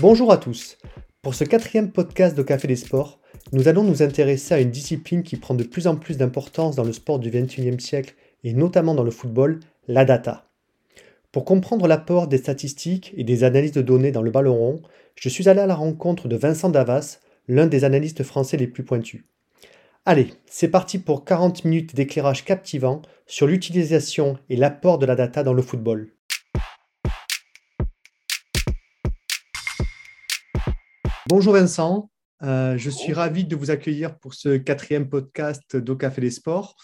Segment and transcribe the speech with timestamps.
[0.00, 0.78] Bonjour à tous.
[1.20, 3.20] Pour ce quatrième podcast de Café des Sports,
[3.52, 6.84] nous allons nous intéresser à une discipline qui prend de plus en plus d'importance dans
[6.84, 10.48] le sport du XXIe siècle et notamment dans le football, la data.
[11.32, 14.82] Pour comprendre l'apport des statistiques et des analyses de données dans le ballon rond,
[15.16, 18.84] je suis allé à la rencontre de Vincent Davas, l'un des analystes français les plus
[18.84, 19.26] pointus.
[20.06, 25.42] Allez, c'est parti pour 40 minutes d'éclairage captivant sur l'utilisation et l'apport de la data
[25.42, 26.10] dans le football.
[31.30, 32.10] Bonjour Vincent,
[32.42, 36.74] euh, je suis ravi de vous accueillir pour ce quatrième podcast d'Au Café des Sports.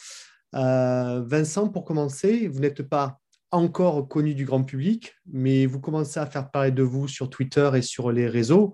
[0.55, 3.19] Euh, Vincent, pour commencer, vous n'êtes pas
[3.51, 7.69] encore connu du grand public, mais vous commencez à faire parler de vous sur Twitter
[7.75, 8.73] et sur les réseaux.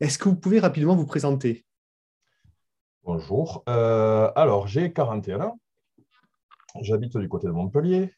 [0.00, 1.64] Est-ce que vous pouvez rapidement vous présenter?
[3.04, 3.62] Bonjour.
[3.68, 5.60] Euh, alors, j'ai 41 ans.
[6.80, 8.12] J'habite du côté de Montpellier.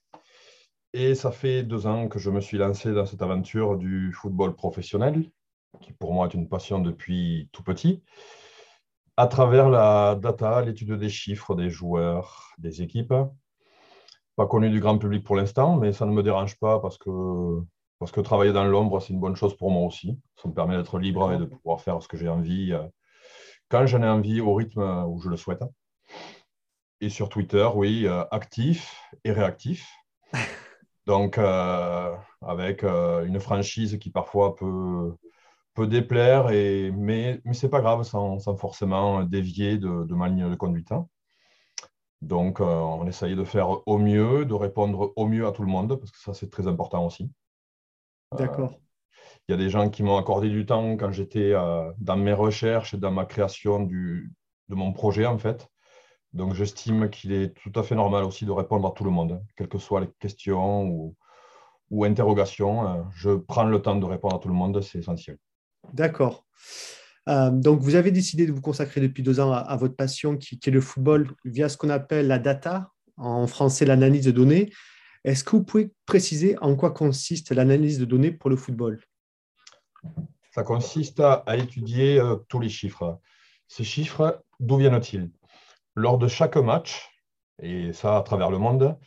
[0.94, 4.54] Et ça fait deux ans que je me suis lancé dans cette aventure du football
[4.54, 5.30] professionnel,
[5.80, 8.02] qui pour moi est une passion depuis tout petit,
[9.16, 13.14] à travers la data, l'étude des chiffres des joueurs, des équipes,
[14.36, 17.62] pas connu du grand public pour l'instant, mais ça ne me dérange pas parce que,
[17.98, 20.18] parce que travailler dans l'ombre, c'est une bonne chose pour moi aussi.
[20.36, 22.82] Ça me permet d'être libre et de pouvoir faire ce que j'ai envie euh,
[23.68, 25.62] quand j'en ai envie, au rythme où je le souhaite.
[27.00, 29.88] Et sur Twitter, oui, euh, actif et réactif.
[31.06, 35.14] Donc, euh, avec une franchise qui parfois peut,
[35.74, 40.14] peut déplaire, et, mais, mais ce n'est pas grave sans, sans, forcément dévier de, de
[40.14, 40.92] ma ligne de conduite.
[40.92, 41.06] Hein.
[42.24, 45.68] Donc, euh, on essayait de faire au mieux, de répondre au mieux à tout le
[45.68, 47.30] monde, parce que ça, c'est très important aussi.
[48.32, 48.80] Euh, D'accord.
[49.46, 52.32] Il y a des gens qui m'ont accordé du temps quand j'étais euh, dans mes
[52.32, 54.32] recherches et dans ma création du,
[54.70, 55.68] de mon projet, en fait.
[56.32, 59.44] Donc, j'estime qu'il est tout à fait normal aussi de répondre à tout le monde,
[59.54, 61.16] quelles que soient les questions ou,
[61.90, 63.06] ou interrogations.
[63.14, 65.36] je prends le temps de répondre à tout le monde, c'est essentiel.
[65.92, 66.44] D'accord.
[67.28, 70.58] Euh, donc, vous avez décidé de vous consacrer depuis deux ans à, votre passion qui,
[70.64, 74.72] est le football via ce qu'on appelle la data, en français l'analyse de données.
[75.24, 79.00] Est-ce que vous pouvez préciser en quoi consiste l'analyse de données pour le football?
[80.50, 83.18] Ça consiste à, étudier euh, tous les chiffres.
[83.68, 85.30] Ces chiffres, d'où viennent-ils?
[85.94, 87.08] Lors de chaque match,
[87.62, 88.98] et ça à travers le monde,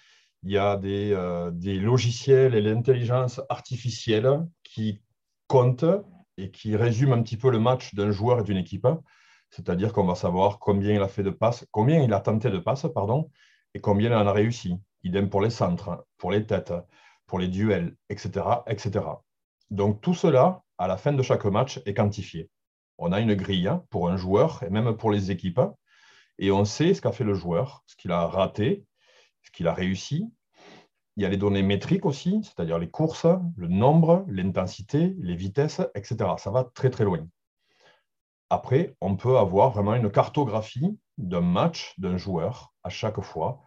[0.44, 5.02] il y a des, euh, des logiciels et l'intelligence artificielle qui
[5.48, 5.86] comptent
[6.38, 8.88] et qui résume un petit peu le match d'un joueur et d'une équipe.
[9.50, 12.60] C'est-à-dire qu'on va savoir combien il a fait de passes, combien il a tenté de
[12.60, 13.32] passes, pardon,
[13.74, 14.78] et combien il en a réussi.
[15.04, 16.74] Idem pour les centres, pour les têtes,
[17.26, 19.06] pour les duels, etc., etc.
[19.70, 22.50] Donc tout cela, à la fin de chaque match, est quantifié.
[22.98, 25.62] On a une grille pour un joueur et même pour les équipes,
[26.40, 28.86] et on sait ce qu'a fait le joueur, ce qu'il a raté,
[29.44, 30.32] ce qu'il a réussi,
[31.18, 33.26] il y a les données métriques aussi, c'est-à-dire les courses,
[33.58, 36.18] le nombre, l'intensité, les vitesses, etc.
[36.38, 37.28] Ça va très très loin.
[38.52, 43.64] Après, on peut avoir vraiment une cartographie d'un match, d'un joueur à chaque fois,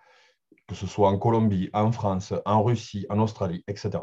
[0.69, 3.99] que ce soit en Colombie, en France, en Russie, en Australie, etc.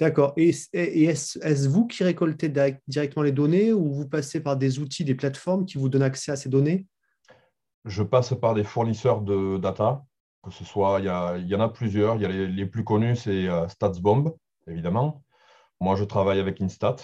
[0.00, 0.32] D'accord.
[0.38, 2.48] Et, est-ce vous qui récoltez
[2.88, 6.32] directement les données ou vous passez par des outils, des plateformes qui vous donnent accès
[6.32, 6.86] à ces données?
[7.84, 10.06] Je passe par des fournisseurs de data
[10.44, 12.16] que ce soit, il y, en a plusieurs.
[12.16, 15.24] Il y a les, plus connus, c'est euh, StatsBomb, évidemment.
[15.80, 16.96] Moi, je travaille avec Instat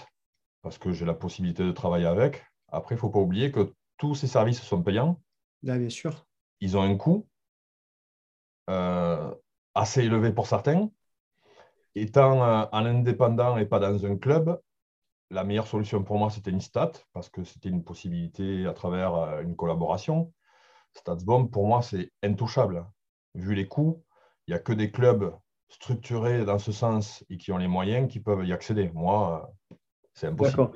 [0.62, 2.44] parce que j'ai la possibilité de travailler avec.
[2.68, 5.20] Après, il ne faut pas oublier que tous ces services sont payants.
[5.62, 6.26] bien sûr.
[6.60, 7.26] Ils ont un coût
[8.68, 9.34] euh,
[9.74, 10.90] assez élevé pour certains.
[11.94, 14.60] Étant euh, en indépendant et pas dans un club,
[15.30, 19.56] la meilleure solution pour moi, c'était Instat parce que c'était une possibilité à travers une
[19.56, 20.32] collaboration.
[20.94, 22.84] StatsBomb, pour moi, c'est intouchable
[23.34, 24.02] vu les coûts,
[24.46, 25.32] il n'y a que des clubs
[25.68, 28.90] structurés dans ce sens et qui ont les moyens qui peuvent y accéder.
[28.92, 29.52] Moi,
[30.14, 30.70] c'est impossible.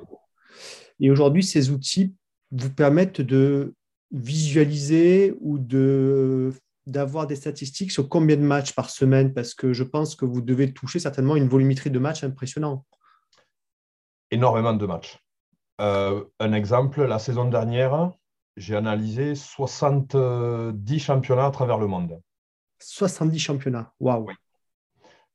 [0.99, 2.15] Et aujourd'hui, ces outils
[2.51, 3.75] vous permettent de
[4.11, 6.53] visualiser ou de
[6.87, 9.33] d'avoir des statistiques sur combien de matchs par semaine?
[9.33, 12.85] Parce que je pense que vous devez toucher certainement une volumétrie de matchs impressionnante.
[14.29, 15.19] Énormément de matchs.
[15.81, 18.11] Euh, un exemple, la saison dernière,
[18.55, 22.21] j'ai analysé 70 championnats à travers le monde.
[22.87, 23.91] 70 championnats.
[23.99, 24.27] Waouh.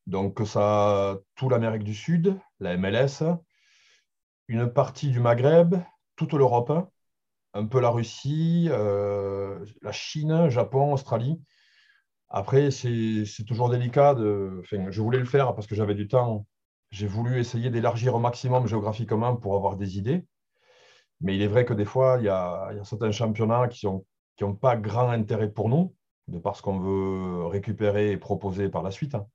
[0.07, 3.25] Donc, ça, tout l'Amérique du Sud, la MLS,
[4.47, 5.75] une partie du Maghreb,
[6.15, 6.73] toute l'Europe,
[7.53, 11.41] un peu la Russie, euh, la Chine, Japon, Australie.
[12.29, 14.15] Après, c'est toujours délicat.
[14.17, 16.47] Je voulais le faire parce que j'avais du temps.
[16.93, 20.25] J'ai voulu essayer d'élargir au maximum géographiquement pour avoir des idées.
[21.21, 24.05] Mais il est vrai que des fois, il y a, certains championnats qui n'ont
[24.37, 25.95] qui pas grand intérêt pour nous
[26.31, 29.15] de par ce qu'on veut récupérer et proposer par la suite.
[29.15, 29.27] Hein.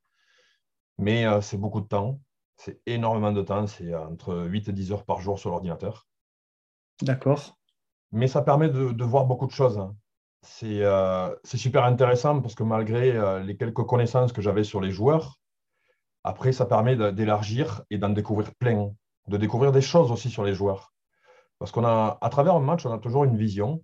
[0.97, 2.19] Mais euh, c'est beaucoup de temps,
[2.57, 6.07] C'est énormément de temps, c'est entre 8 et 10 heures par jour sur l'ordinateur.
[7.01, 7.57] D'accord.
[8.11, 9.77] Mais ça permet de, voir beaucoup de choses.
[9.77, 9.95] Hein.
[10.63, 14.91] Euh, c'est super intéressant parce que malgré euh, les quelques connaissances que j'avais sur les
[14.91, 15.39] joueurs,
[16.23, 18.91] après, ça permet d'élargir et d'en découvrir plein,
[19.27, 20.91] de découvrir des choses aussi sur les joueurs.
[21.59, 23.83] Parce qu'on a, à travers un match, on a toujours une vision.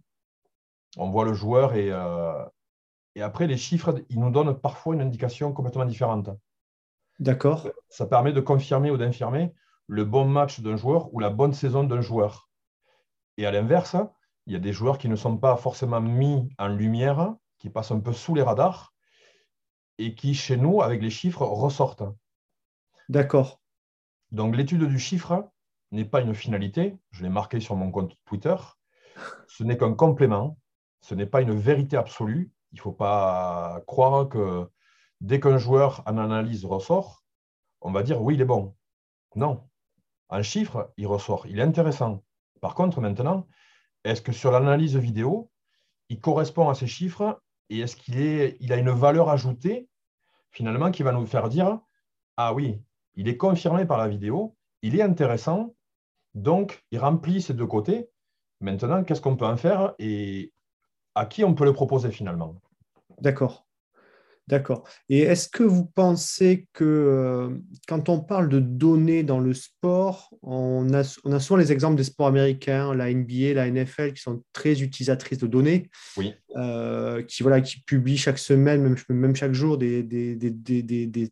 [0.98, 2.44] On voit le joueur et, euh,
[3.16, 6.30] et après, les chiffres, ils nous donnent parfois une indication complètement différente.
[7.20, 7.68] D'accord.
[7.90, 9.54] Ça permet de confirmer ou d'infirmer
[9.88, 12.50] le bon match d'un joueur ou la bonne saison d'un joueur.
[13.38, 13.96] Et à l'inverse,
[14.46, 17.92] il y a des joueurs qui ne sont pas forcément mis en lumière, qui passent
[17.92, 18.94] un peu sous les radars
[19.98, 22.04] et qui, chez nous, avec les chiffres, ressortent.
[23.10, 23.62] D'accord.
[24.32, 25.52] Donc l'étude du chiffre
[25.92, 28.56] n'est pas une finalité, je l'ai marqué sur mon compte Twitter,
[29.48, 30.58] ce n'est qu'un complément,
[31.02, 34.70] ce n'est pas une vérité absolue, il ne faut pas croire que
[35.20, 37.24] dès qu'un joueur en analyse ressort,
[37.82, 38.76] on va dire oui, il est bon.
[39.36, 39.68] Non.
[40.30, 42.24] En chiffre, il ressort, il est intéressant.
[42.62, 43.48] Par contre, maintenant,
[44.04, 45.52] est-ce que sur l'analyse vidéo,
[46.10, 49.90] il correspond à ces chiffres et est-ce qu'il a une valeur ajoutée
[50.52, 51.80] finalement qui va nous faire dire
[52.38, 52.82] ah oui,
[53.16, 55.76] il est confirmé par la vidéo, il est intéressant,
[56.34, 58.10] donc il remplit ces deux côtés.
[58.60, 59.94] Maintenant, qu'est-ce qu'on peut en faire
[61.16, 62.56] à qui on peut le proposer finalement
[63.20, 63.68] D'accord.
[64.48, 64.84] D'accord.
[65.08, 67.50] Et est-ce que vous pensez que euh,
[67.88, 71.96] quand on parle de données dans le sport, on a, on a, souvent les exemples
[71.96, 76.34] des sports américains, la NBA, la NFL, qui sont très utilisatrices de données, oui.
[76.58, 80.52] Euh, qui, voilà, qui publient chaque semaine, même, même chaque jour, des, des, des,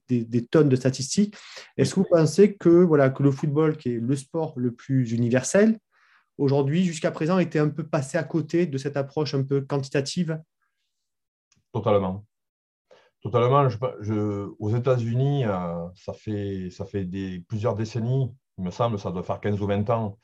[0.08, 1.36] des tonnes de statistiques.
[1.78, 5.12] Est-ce que vous pensez que, voilà, que le football, qui est le sport le plus
[5.12, 5.78] universel,
[6.40, 10.42] aujourd'hui, jusqu'à présent, était un peu passé à côté de cette approche un peu quantitative?
[11.72, 12.26] Totalement.
[13.22, 13.68] Totalement.
[13.70, 19.12] Je, aux États-Unis, euh, ça fait, ça fait des, plusieurs décennies, il me semble, ça
[19.12, 20.18] doit faire 15 ou 20 ans,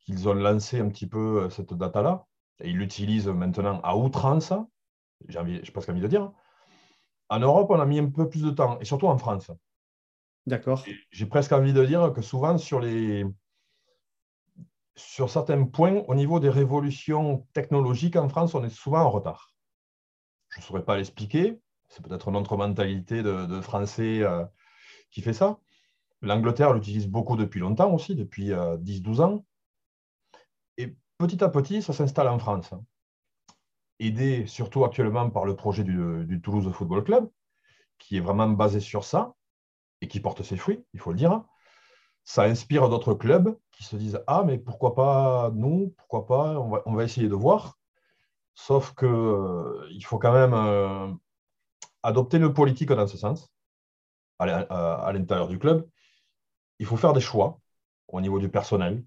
[0.00, 2.26] qu'ils ont lancé un petit peu euh, cette data-là.
[2.60, 4.52] Et ils l'utilisent maintenant à outrance,
[5.28, 6.32] j'ai envie, presque envie de dire.
[7.28, 9.50] En Europe, on a mis un peu plus de temps, et surtout en France.
[10.46, 10.84] D'accord.
[11.10, 13.24] J'ai presque envie de dire que souvent, sur, les,
[14.96, 19.52] sur certains points, au niveau des révolutions technologiques en France, on est souvent en retard.
[20.50, 24.44] Je ne saurais pas l'expliquer, c'est peut-être notre mentalité de, Français euh,
[25.10, 25.58] qui fait ça.
[26.22, 29.44] L'Angleterre l'utilise beaucoup depuis longtemps aussi, depuis 10-12 euh, ans.
[30.78, 32.72] Et petit à petit, ça s'installe en France.
[33.98, 37.30] Aidé surtout actuellement par le projet du, Toulouse Football Club,
[37.98, 39.34] qui est vraiment basé sur ça
[40.00, 41.44] et qui porte ses fruits, il faut le dire.
[42.24, 46.94] Ça inspire d'autres clubs qui se disent Ah, mais pourquoi pas nous Pourquoi pas on
[46.94, 47.78] va, essayer de voir.
[48.54, 51.18] Sauf qu'il euh, faut quand même
[52.02, 53.50] adopter une politique dans ce sens,
[54.38, 55.88] à l'intérieur du club.
[56.78, 57.60] Il faut faire des choix
[58.08, 59.04] au niveau du personnel.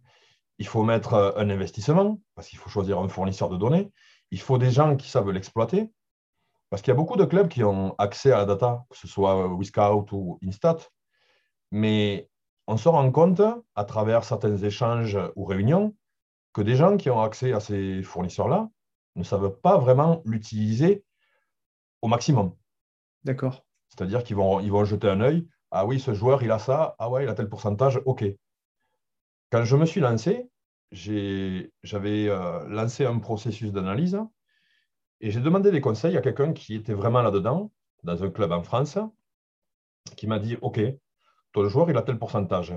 [0.59, 3.91] Il faut mettre euh, un investissement, parce qu'il faut choisir un fournisseur de données.
[4.31, 5.91] Il faut des gens qui savent l'exploiter,
[6.69, 9.07] parce qu'il y a beaucoup de clubs qui ont accès à la data, que ce
[9.07, 10.77] soit Wiscout ou Instat,
[11.71, 12.29] mais
[12.67, 13.41] on se rend compte,
[13.75, 15.95] à travers certains échanges ou réunions,
[16.53, 18.69] que des gens qui ont accès à ces fournisseurs-là
[19.15, 21.05] ne savent pas vraiment l'utiliser
[22.01, 22.53] au maximum.
[23.23, 23.65] D'accord.
[23.89, 25.47] C'est-à-dire qu'ils vont, ils vont jeter un œil.
[25.71, 26.95] Ah oui, ce joueur, il a ça.
[26.99, 27.99] Ah ouais, il a tel pourcentage.
[28.05, 28.23] OK.
[29.49, 30.49] Quand je me suis lancé,
[30.91, 34.19] j'avais euh, lancé un processus d'analyse
[35.21, 37.71] et j'ai demandé des conseils à quelqu'un qui était vraiment là-dedans,
[38.03, 38.97] dans un club en France,
[40.15, 40.79] qui m'a dit OK,
[41.53, 42.73] ton joueur, il a tel pourcentage.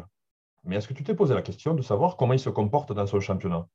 [0.65, 3.07] Mais est-ce que tu t'es posé la question de savoir comment il se comporte dans
[3.07, 3.67] son championnat?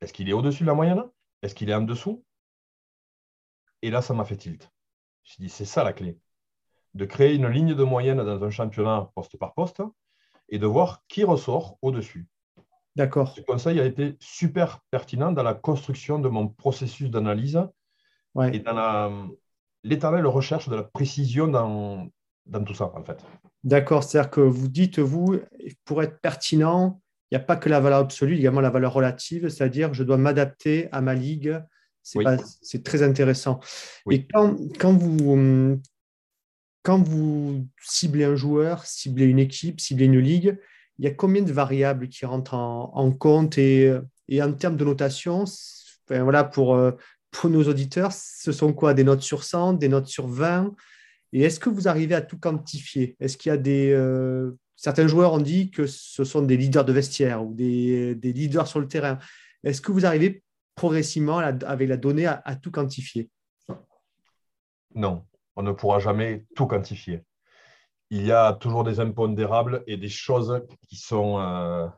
[0.00, 1.04] Est-ce qu'il est au-dessus de la moyenne?
[1.42, 2.24] Est-ce qu'il est en dessous?
[3.82, 4.70] Et là, ça m'a fait tilt.
[5.24, 6.18] Je dit, c'est ça la clé.
[6.94, 9.82] De créer une ligne de moyenne dans un championnat poste par poste
[10.48, 12.26] et de voir qui ressort au-dessus.
[12.96, 13.28] D'accord.
[13.28, 17.60] Ce conseil a été super pertinent dans la construction de mon processus d'analyse
[18.52, 19.28] et dans
[19.82, 22.08] l'éternelle recherche de la précision dans,
[22.46, 23.18] dans tout ça, en fait.
[23.62, 24.04] D'accord.
[24.04, 25.38] C'est-à-dire que vous dites, vous,
[25.84, 29.48] pour être pertinent, il n'y a pas que la valeur absolue, également la valeur relative,
[29.48, 31.58] c'est-à-dire je dois m'adapter à ma ligue,
[32.02, 33.60] c'est très intéressant.
[34.10, 35.80] Et quand, quand, vous,
[36.82, 40.58] quand vous ciblez un joueur, ciblez une équipe, ciblez une ligue,
[40.98, 43.92] il y a combien de variables qui rentrent en, compte et,
[44.28, 45.44] et, en termes de notation,
[46.08, 46.92] voilà, pour, euh,
[47.30, 48.94] pour nos auditeurs, ce sont quoi?
[48.94, 50.74] Des notes sur 100, des notes sur 20
[51.34, 53.16] Et est-ce que vous arrivez à tout quantifier?
[53.18, 53.90] Est-ce qu'il y a des...
[53.90, 58.32] Euh, certains joueurs ont dit que ce sont des leaders de vestiaire ou des, des
[58.32, 59.18] leaders sur le terrain.
[59.64, 60.44] Est-ce que vous arrivez
[60.76, 63.30] progressivement avec la donnée à, tout quantifier?
[64.94, 65.26] Non,
[65.56, 67.24] on ne pourra jamais tout quantifier.
[68.10, 71.88] il y a toujours des impondérables et des choses qui sont euh,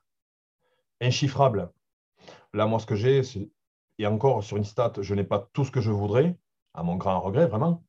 [1.03, 1.71] inchiffrables.
[2.55, 3.21] Là, moi, ce que j'ai,
[3.99, 6.39] et encore sur une stat, je n'ai pas tout ce que je voudrais,
[6.73, 7.85] à mon grand regret, vraiment.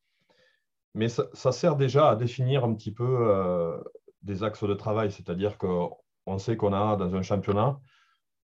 [0.97, 3.77] Mais ça, sert déjà à définir un petit peu euh,
[4.23, 7.79] des axes de travail, c'est-à-dire qu'on sait qu'on a dans un championnat,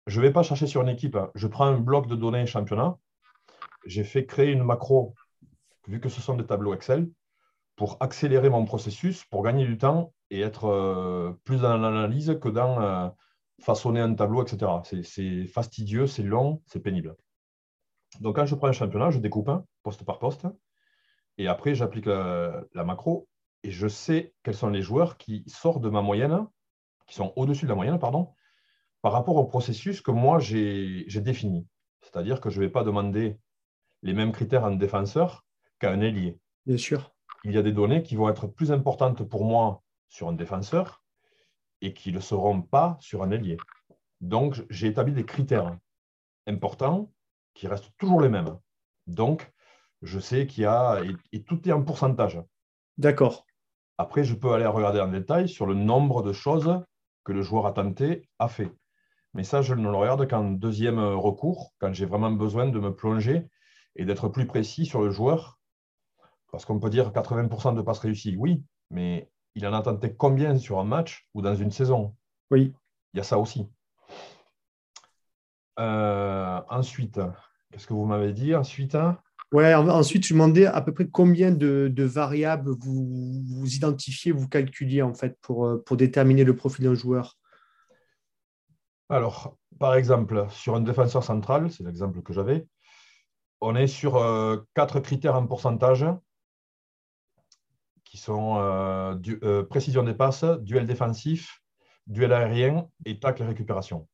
[0.06, 1.32] je ne vais pas chercher sur une équipe, hein.
[1.34, 2.96] je prends un bloc de données championnat,
[3.88, 5.16] j'ai fait créer une macro,
[5.88, 7.10] vu que ce sont des tableaux Excel,
[7.76, 12.50] pour accélérer mon processus, pour gagner du temps et être euh, plus dans l'analyse que
[12.50, 13.10] dans euh,
[13.62, 14.72] façonner un tableau, etc.
[14.84, 17.16] C'est fastidieux, c'est long, c'est pénible.
[18.20, 20.46] Donc, quand je prends un championnat, je découpe un poste par poste
[21.38, 23.28] et après, j'applique la, macro
[23.64, 26.48] et je sais quels sont les joueurs qui sortent de ma moyenne,
[27.08, 28.34] qui sont au-dessus de la moyenne, pardon,
[29.02, 31.68] par rapport au processus que moi j'ai défini.
[32.02, 33.38] C'est-à-dire que je ne vais pas demander
[34.04, 35.46] les mêmes critères à un défenseur
[35.80, 36.40] qu'à un ailier.
[36.66, 37.14] Bien sûr
[37.44, 41.02] il y a des données qui vont être plus importantes pour moi sur un défenseur
[41.82, 43.58] et qui ne le seront pas sur un ailier.
[44.20, 45.78] Donc, j'ai établi des critères
[46.48, 47.12] importants
[47.54, 48.58] qui restent toujours les mêmes.
[49.06, 49.52] Donc,
[50.02, 51.02] je sais qu'il y a,
[51.32, 52.42] et, tout est en pourcentage.
[52.98, 53.46] D'accord.
[53.98, 56.82] Après, je peux aller regarder en détail sur le nombre de choses
[57.24, 58.72] que le joueur a tenté, a fait.
[59.34, 62.96] Mais ça, je ne le regarde qu'en deuxième recours, quand j'ai vraiment besoin de me
[62.96, 63.48] plonger
[63.96, 65.58] et d'être plus précis sur le joueur
[66.52, 70.58] parce qu'on peut dire 80% de passes réussies, oui, mais il en a tenté combien
[70.58, 72.16] sur un match ou dans une saison?
[72.52, 72.74] Oui.
[73.14, 73.70] Il y a ça aussi.
[75.80, 77.20] Euh, ensuite,
[77.72, 78.56] qu'est-ce que vous m'avez dit?
[78.56, 79.20] Ensuite hein
[79.54, 85.02] Ouais, ensuite, je demandais à peu près combien de, variables vous, vous, identifiez, vous calculiez
[85.02, 87.38] en fait pour, euh, pour déterminer le profil d'un joueur.
[89.10, 92.68] Alors, par exemple, sur un défenseur central, c'est l'exemple que j'avais,
[93.62, 96.06] on est sur euh, quatre critères en pourcentage
[98.04, 101.62] qui sont euh, euh, précision des passes, duel défensif,
[102.06, 104.08] duel aérien et tacle et récupération.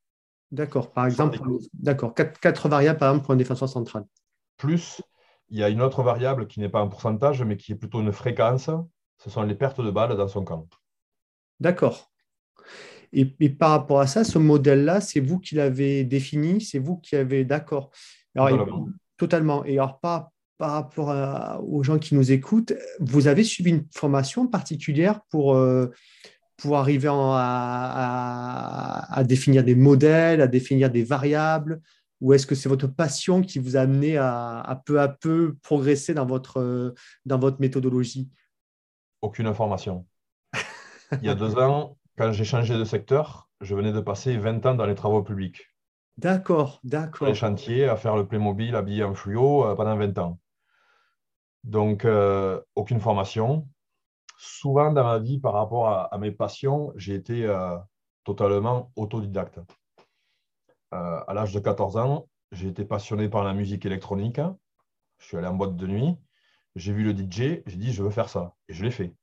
[0.51, 1.39] D'accord, par exemple,
[1.73, 4.05] d'accord, quatre, variables par exemple pour un défenseur central.
[4.57, 5.01] Plus,
[5.53, 8.01] il y a une autre variable qui n'est pas un pourcentage, mais qui est plutôt
[8.01, 8.71] une fréquence,
[9.19, 10.67] ce sont les pertes de balles dans son camp.
[11.59, 12.11] D'accord.
[13.13, 17.15] Et, par rapport à ça, ce modèle-là, c'est vous qui l'avez défini, c'est vous qui
[17.15, 17.91] avez d'accord.
[18.35, 18.87] Totalement.
[19.15, 19.65] totalement.
[19.65, 24.47] Et alors, pas, par rapport aux gens qui nous écoutent, vous avez suivi une formation
[24.47, 25.91] particulière pour, euh,
[26.57, 31.79] pour arriver à, définir des modèles, à définir des variables
[32.23, 36.13] Ou est-ce que c'est votre passion qui vous a amené à, peu à peu progresser
[36.13, 38.29] dans votre, dans votre méthodologie?
[39.21, 40.07] Aucune information.
[41.21, 44.65] Il y a deux ans, quand j'ai changé de secteur, je venais de passer 20
[44.65, 45.67] ans dans les travaux publics.
[46.17, 47.27] D'accord, d'accord.
[47.27, 50.39] Les chantiers, à faire le Playmobil habillé en fluo euh, pendant 20 ans.
[51.65, 53.67] Donc, euh, aucune formation.
[54.37, 57.75] Souvent dans ma vie, par rapport à, mes passions, j'ai été euh,
[58.23, 59.59] totalement autodidacte.
[60.93, 64.39] Euh, à l'âge de 14 ans, j'ai été passionné par la musique électronique.
[65.17, 66.15] Je suis allé en boîte de nuit.
[66.75, 68.53] J'ai vu le DJ, j'ai dit je veux faire ça.
[68.67, 69.13] Et je l'ai fait.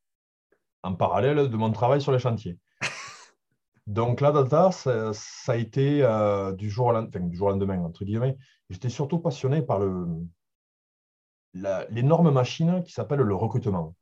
[0.83, 2.59] En parallèle de mon travail sur les chantiers.
[3.87, 5.13] Donc la data, ça,
[5.53, 6.01] a été
[6.57, 8.37] du, jour au du jour au lendemain, entre guillemets.
[8.69, 9.81] J'étais surtout passionné par
[11.55, 13.95] l'énorme machine qui s'appelle le recrutement.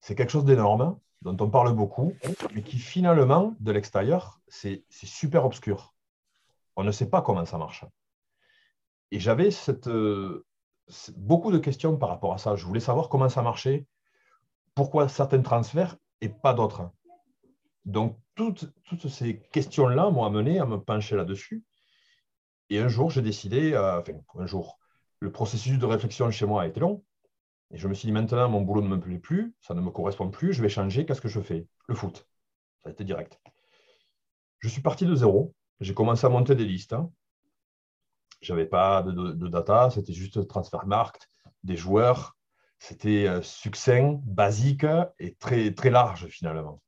[0.00, 2.14] C'est quelque chose d'énorme, dont on parle beaucoup,
[2.54, 5.89] mais qui finalement, de l'extérieur, c'est super obscur.
[6.80, 7.84] On ne sait pas comment ça marche.
[9.10, 9.50] Et j'avais
[9.88, 10.46] euh,
[11.14, 12.56] beaucoup de questions par rapport à ça.
[12.56, 13.86] Je voulais savoir comment ça marchait,
[14.74, 16.90] pourquoi certains transferts et pas d'autres.
[17.84, 21.64] Donc, toutes, toutes ces questions-là m'ont amené à me pencher là-dessus.
[22.70, 24.78] Et un jour, j'ai décidé, euh, enfin, un jour,
[25.18, 27.04] le processus de réflexion chez moi a été long.
[27.72, 29.90] Et je me suis dit, maintenant, mon boulot ne me plaît plus, ça ne me
[29.90, 31.66] correspond plus, je vais changer, qu'est-ce que je fais?
[31.88, 32.26] Le foot.
[32.82, 33.38] Ça a été direct.
[34.60, 35.54] Je suis parti de zéro.
[35.80, 36.92] J'ai commencé à monter des listes.
[36.92, 37.10] Hein.
[38.42, 41.26] Je n'avais pas de, data, c'était juste transfer market,
[41.62, 42.36] des joueurs.
[42.78, 44.86] C'était euh, succinct, basique
[45.18, 46.80] et très, très large finalement.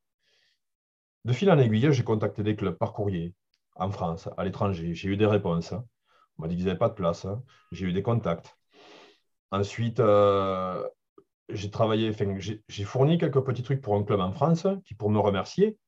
[1.25, 3.34] De fil en aiguille, j'ai contacté des clubs par courrier
[3.76, 4.94] en France, à l'étranger.
[4.94, 5.72] J'ai eu des réponses.
[6.38, 7.25] On m'a dit qu'ils n'avaient pas de place.
[7.26, 7.42] Hein.
[7.70, 8.56] J'ai eu des contacts.
[9.50, 10.87] Ensuite, euh,
[11.50, 12.12] j'ai travaillé,
[12.68, 15.78] j'ai fourni quelques petits trucs pour un club en France qui, pour me remercier,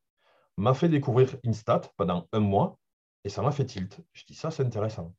[0.56, 2.78] m'a fait découvrir Instat pendant un mois
[3.24, 4.00] et ça m'a fait tilt.
[4.12, 5.14] Je dis ça, c'est intéressant.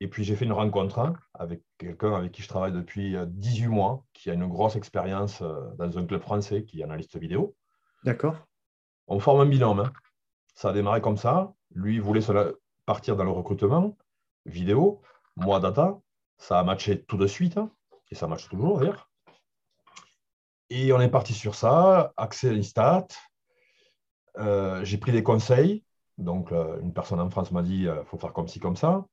[0.00, 3.68] Et puis j'ai fait une rencontre avec quelqu'un avec qui je travaille depuis 18 euh,
[3.68, 7.54] mois, qui a une grosse expérience euh, dans un club français, qui est analyste vidéo.
[8.04, 8.36] D'accord.
[9.08, 9.80] On forme un binôme.
[9.80, 9.92] Hein.
[10.54, 11.52] Ça a démarré comme ça.
[11.74, 12.20] Lui voulait
[12.86, 13.96] partir dans le recrutement
[14.46, 15.02] vidéo,
[15.36, 16.00] moi data,
[16.38, 17.70] ça a matché tout de suite, hein,
[18.10, 19.10] et ça marche toujours d'ailleurs.
[20.70, 23.08] Et on est parti sur ça, accès à l'Instat.
[24.38, 25.84] Euh, j'ai pris des conseils.
[26.20, 28.76] Donc, euh, une personne en France m'a dit, il euh, faut faire comme ci, comme
[28.76, 29.06] ça.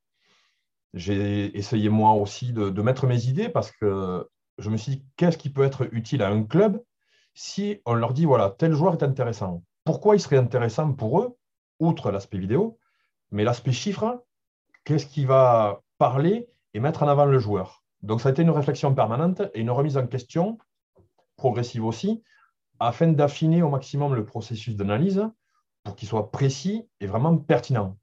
[0.94, 5.06] J'ai essayé moi aussi de, de, mettre mes idées parce que je me suis dit,
[5.16, 6.82] qu'est-ce qui peut être utile à un club
[7.34, 9.64] si on leur dit, voilà, tel joueur est intéressant.
[9.84, 11.38] Pourquoi il serait intéressant pour eux,
[11.80, 12.80] outre l'aspect vidéo,
[13.30, 14.24] mais l'aspect chiffre,
[14.84, 17.84] qu'est-ce qui va parler et mettre en avant le joueur?
[18.02, 20.58] Donc, ça a été une réflexion permanente et une remise en question
[21.36, 22.24] progressive aussi,
[22.80, 25.24] afin d'affiner au maximum le processus d'analyse
[25.88, 27.98] pour qu'il soit précis et vraiment pertinent.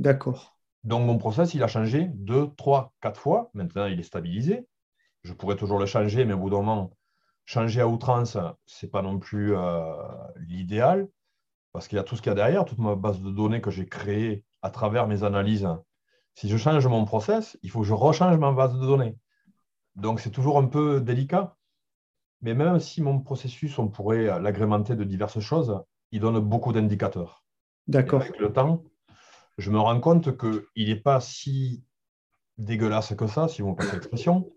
[0.00, 0.56] D'accord.
[0.82, 3.48] Donc mon process, il a changé deux, trois, quatre fois.
[3.54, 4.66] Maintenant, il est stabilisé.
[5.22, 6.90] Je pourrais toujours le changer, mais au bout d'un moment,
[7.44, 9.94] changer à outrance, ce n'est pas non plus euh,
[10.48, 11.08] l'idéal,
[11.70, 13.60] parce qu'il y a tout ce qu'il y a derrière, toute ma base de données
[13.60, 15.68] que j'ai créée à travers mes analyses.
[16.34, 19.16] Si je change mon process, il faut que je rechange ma base de données.
[19.94, 21.56] Donc c'est toujours un peu délicat.
[22.40, 25.80] Mais même si mon processus, on pourrait l'agrémenter de diverses choses,
[26.12, 27.44] il donne beaucoup d'indicateurs.
[27.86, 28.22] D'accord.
[28.22, 28.84] Avec le temps,
[29.58, 31.84] je me rends compte qu'il n'est pas si
[32.58, 34.50] dégueulasse que ça, si vous me passez l'expression.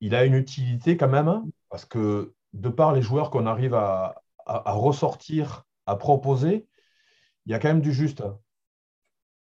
[0.00, 4.22] Il a une utilité quand même, parce que de par les joueurs qu'on arrive à,
[4.46, 6.66] ressortir, à proposer,
[7.46, 8.22] il y a quand même du juste.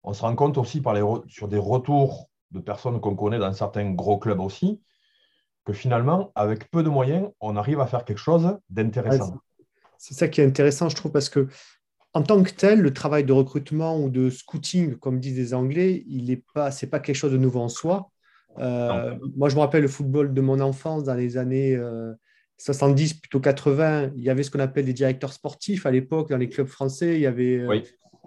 [0.04, 3.54] On se rend compte aussi par les sur des retours de personnes qu'on connaît dans
[3.54, 4.82] certains gros clubs aussi,
[5.64, 9.38] que finalement, avec peu de moyens, on arrive à faire quelque chose d'intéressant.
[10.02, 11.48] C'est ça qui est intéressant, je trouve, parce que
[12.14, 16.04] en tant que tel, le travail de recrutement ou de scouting, comme disent les Anglais,
[16.08, 18.10] il n'est pas, c'est pas quelque chose de nouveau en soi.
[18.58, 21.80] Euh, moi, je me rappelle le football de mon enfance dans les années
[22.58, 24.12] 70, euh, plutôt 80.
[24.18, 27.14] Il y avait ce qu'on appelle des directeurs sportifs à l'époque dans les clubs français.
[27.14, 27.80] Il y avait, euh,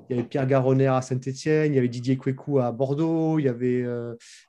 [0.08, 3.46] il y avait Pierre Garonner à Saint-Etienne, il y avait Didier Kwekou à Bordeaux, il
[3.46, 3.84] y avait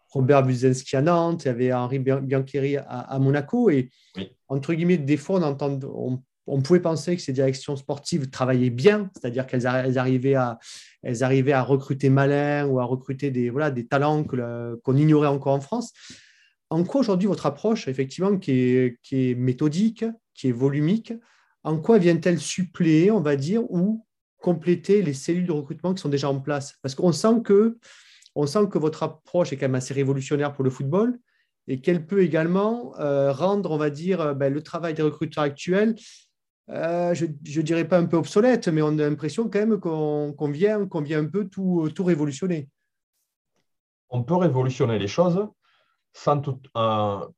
[0.10, 3.72] Robert Buzenski à Nantes, il y avait Henri Biancheri à, Monaco.
[3.72, 3.90] Et
[4.48, 6.22] entre guillemets, des fois, on, on,
[6.62, 12.80] pouvait penser que ces directions sportives travaillaient bien, c'est-à-dire qu'elles arrivaient, à, recruter malin ou
[12.80, 15.92] à recruter des, voilà, des talents qu'on ignorait encore en France.
[16.70, 21.14] En quoi aujourd'hui votre approche, effectivement, qui est, méthodique, qui est volumique,
[21.64, 24.06] en quoi vient-elle suppléer, on va dire, ou
[24.38, 26.76] compléter les cellules de recrutement qui sont déjà en place?
[26.82, 27.78] Parce qu'on sent que
[28.36, 31.18] on sent que votre approche est quand même assez révolutionnaire pour le football
[31.68, 35.44] et qu'elle peut également euh, rendre, on va dire, euh, ben, le travail des recruteurs
[35.44, 35.96] actuels,
[36.70, 40.52] euh, je ne dirais pas un peu obsolète, mais on a l'impression quand même qu'on
[40.52, 42.70] vient, qu'on vient un peu tout, tout révolutionner.
[44.10, 45.48] On peut révolutionner les choses
[46.14, 47.30] sans tout, en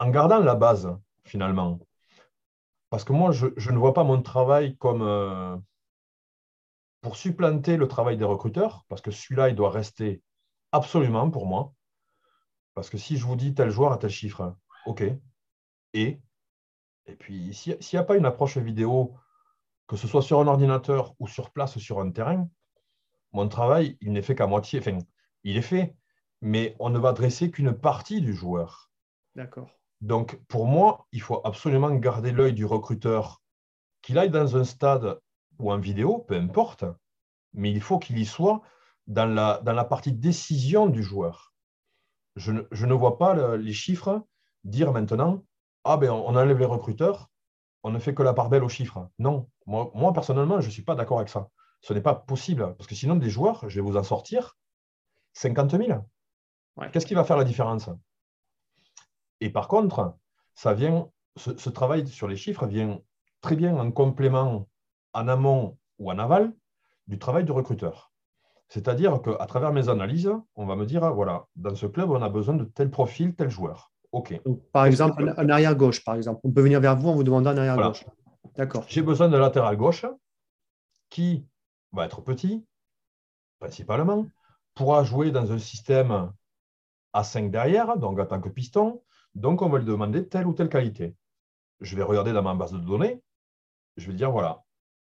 [0.00, 0.88] gardant la base,
[1.24, 1.78] finalement.
[2.90, 5.62] Parce que moi, je, ne vois pas mon travail comme
[7.02, 10.22] pour supplanter le travail des recruteurs, parce que celui-là, il doit rester
[10.72, 11.74] Absolument pour moi.
[12.74, 15.04] Parce que si je vous dis tel joueur a tel chiffre, OK.
[15.92, 16.18] Et,
[17.06, 19.14] et puis, s'il n'y a pas une approche vidéo,
[19.86, 22.48] que ce soit sur un ordinateur ou sur place sur un terrain,
[23.32, 24.78] mon travail, il n'est fait qu'à moitié.
[24.78, 24.98] Enfin,
[25.42, 25.96] il est fait,
[26.40, 28.90] mais on ne va dresser qu'une partie du joueur.
[29.34, 29.70] D'accord.
[30.00, 33.42] Donc, pour moi, il faut absolument garder l'œil du recruteur,
[34.02, 35.20] qu'il aille dans un stade
[35.58, 36.84] ou en vidéo, peu importe,
[37.52, 38.62] mais il faut qu'il y soit
[39.06, 41.52] dans la, dans la partie décision du joueur.
[42.36, 44.24] Je ne, je ne vois pas les chiffres
[44.64, 45.44] dire maintenant
[45.84, 47.30] Ah, ben on enlève les recruteurs,
[47.82, 49.08] on ne fait que la part belle aux chiffres.
[49.18, 51.50] Non, moi, moi personnellement, je ne suis pas d'accord avec ça.
[51.80, 54.56] Ce n'est pas possible, parce que sinon, des joueurs, je vais vous en sortir
[55.34, 56.00] 50 000.
[56.92, 57.90] Qu'est-ce qui va faire la différence?
[59.40, 60.16] Et par contre,
[60.54, 63.00] ça vient, ce, ce, travail sur les chiffres vient
[63.40, 64.68] très bien en complément,
[65.12, 66.54] en amont ou en aval,
[67.08, 68.12] du travail de recruteur.
[68.68, 72.28] C'est-à-dire qu'à travers mes analyses, on va me dire, voilà, dans ce club, on a
[72.28, 73.91] besoin de tel profil, tel joueur.
[74.12, 74.40] OK.
[74.72, 76.40] par exemple, un, arrière-gauche, par exemple.
[76.44, 78.04] On peut venir vers vous en vous demandant un arrière-gauche.
[78.56, 78.84] D'accord.
[78.88, 80.04] J'ai besoin de latéral gauche
[81.08, 81.46] qui
[81.92, 82.64] va être petit,
[83.58, 84.26] principalement,
[84.74, 86.32] pourra jouer dans un système
[87.12, 89.02] à 5 derrière, donc en tant que piston.
[89.34, 91.16] Donc, on va lui demander telle ou telle qualité.
[91.80, 93.22] Je vais regarder dans ma base de données.
[93.96, 94.62] Je vais dire, voilà,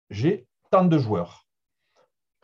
[0.10, 1.48] j'ai tant de joueurs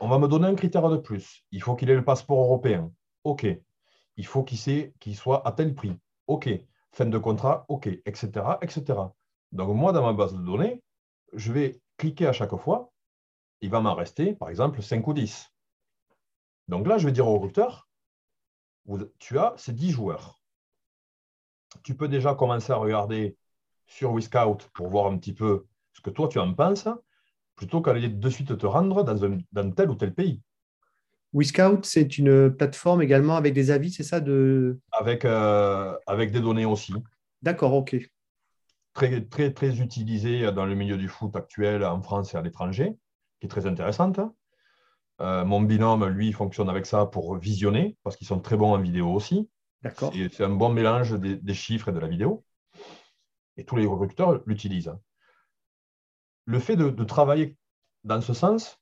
[0.04, 1.46] on va me donner un critère de plus.
[1.52, 2.92] Il faut qu'il ait le passeport européen.
[3.24, 3.46] OK.
[4.18, 5.98] Il faut qu'il soit à tel prix.
[6.28, 6.50] OK.
[6.92, 8.30] Fin de contrat, OK, etc.,
[8.62, 9.00] etc.
[9.52, 10.84] Donc, moi, dans ma base de données,
[11.34, 12.92] je vais cliquer à chaque fois.
[13.62, 15.50] Il va m'en rester, par exemple, 5 ou 10.
[16.68, 17.88] Donc là, je vais dire au recruteur,
[19.20, 20.40] tu as ces 10 joueurs.
[21.84, 23.38] Tu peux déjà commencer à regarder
[23.86, 26.88] sur WeScout pour voir un petit peu ce que toi, tu en penses
[27.56, 30.42] plutôt qu'aller de suite te rendre dans, un, tel ou tel pays.
[31.34, 34.80] WeScout, c'est une plateforme également avec des avis, c'est ça de...
[34.92, 36.94] avec, euh, avec des données aussi.
[37.42, 37.96] D'accord, ok.
[38.94, 42.96] très, très, très utilisée dans le milieu du foot actuel en France et à l'étranger,
[43.40, 44.20] qui est très intéressante.
[45.22, 48.80] Euh, mon binôme, lui, fonctionne avec ça pour visionner, parce qu'ils sont très bons en
[48.80, 49.50] vidéo aussi.
[49.82, 50.14] D'accord.
[50.14, 52.44] C'est un bon mélange des, chiffres et de la vidéo.
[53.58, 54.96] Et tous les recruteurs l'utilisent.
[56.46, 57.58] Le fait de, travailler
[58.04, 58.80] dans ce sens,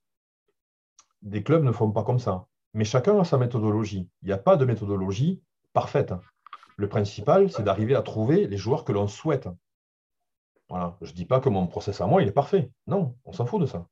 [1.21, 2.47] des clubs ne font pas comme ça.
[2.73, 4.09] Mais chacun a sa méthodologie.
[4.21, 5.41] Il n'y a pas de méthodologie
[5.73, 6.13] parfaite.
[6.77, 9.49] Le principal, c'est d'arriver à trouver les joueurs que l'on souhaite.
[10.69, 10.97] Voilà.
[11.01, 12.71] Je ne dis pas que mon process à moi, il est parfait.
[12.87, 13.87] Non, on s'en fout de ça.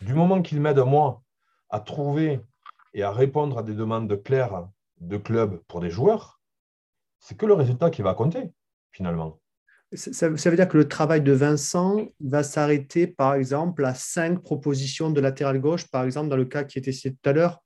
[0.00, 1.22] Du moment qu'il m'aide, moi,
[1.70, 2.40] à trouver
[2.94, 4.68] et à répondre à des demandes claires
[5.00, 6.40] de clubs pour des joueurs,
[7.20, 8.52] c'est que le résultat qui va compter,
[8.90, 9.38] finalement.
[9.94, 15.10] Ça, veut dire que le travail de Vincent va s'arrêter, par exemple, à cinq propositions
[15.10, 17.62] de latéral gauche, par exemple, dans le cas qui était cité tout à l'heure.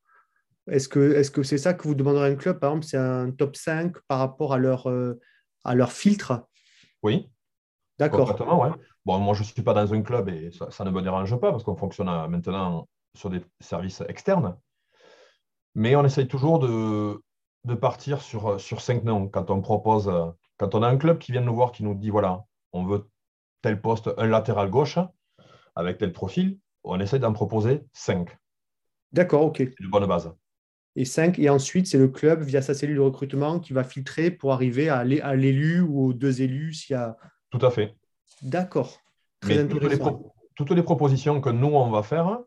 [0.70, 2.58] Est-ce que c'est ça que vous demanderez à un club?
[2.58, 5.18] Par exemple, c'est un top 5 par rapport à leur, euh,
[5.64, 6.46] à leur filtre?
[7.02, 7.30] Oui.
[7.98, 8.28] D'accord.
[8.60, 8.70] Ouais.
[9.04, 11.34] Bon, moi, je ne suis pas dans un club et ça, ça ne me dérange
[11.36, 14.56] pas parce qu'on fonctionne maintenant sur des services externes.
[15.74, 17.22] Mais on essaye toujours de,
[17.64, 19.28] de partir sur, sur cinq noms.
[19.28, 20.12] Quand on propose,
[20.58, 23.08] quand on a un club qui vient nous voir, qui nous dit voilà, on veut
[23.62, 24.98] tel poste, un latéral gauche
[25.74, 28.36] avec tel profil, on essaie d'en proposer cinq.
[29.12, 29.56] D'accord, ok.
[29.58, 30.32] C'est une bonne base.
[30.96, 34.30] Et cinq, et ensuite, c'est le club, via sa cellule de recrutement, qui va filtrer
[34.30, 37.16] pour arriver à l'élu ou aux deux élus s'il y a.
[37.50, 37.96] Tout à fait.
[38.42, 39.00] D'accord.
[39.40, 40.34] Très intéressant.
[40.56, 42.40] toutes les propositions que nous, on va faire,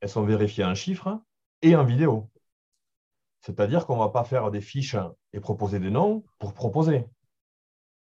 [0.00, 1.20] elles sont vérifiées en chiffres
[1.60, 2.30] et en vidéo.
[3.42, 4.96] C'est-à-dire qu'on ne va pas faire des fiches
[5.36, 7.06] et proposer des noms pour proposer.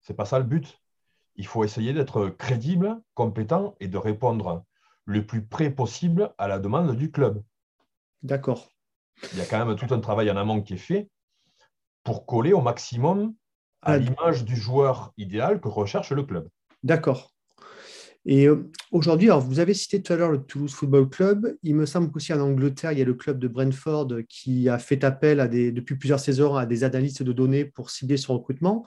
[0.01, 0.81] Ce n'est pas ça le but.
[1.36, 4.65] Il faut essayer d'être crédible, compétent et de répondre
[5.05, 7.41] le plus près possible à la demande du club.
[8.23, 8.69] D'accord.
[9.31, 11.10] Il y a quand même tout un travail en amont qui est fait
[12.03, 13.36] pour coller au maximum
[13.84, 16.49] à l'image du joueur idéal que recherche le club.
[16.84, 17.34] D'accord.
[18.25, 21.55] Et euh, aujourd'hui, vous avez cité tout à l'heure le Toulouse Football Club.
[21.63, 24.77] Il me semble qu'aussi en Angleterre, il y a le club de Brentford qui a
[24.77, 28.38] fait appel à des, depuis plusieurs saisons à des analystes de données pour cibler son
[28.38, 28.86] recrutement.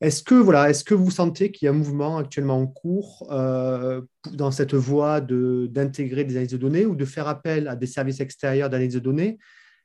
[0.00, 3.28] Est-ce que, voilà, est-ce que vous sentez qu'il y a un mouvement actuellement en cours
[3.30, 4.00] euh,
[4.32, 8.20] dans cette voie d'intégrer des analyses de données ou de faire appel à des services
[8.20, 9.38] extérieurs d'analyse de données?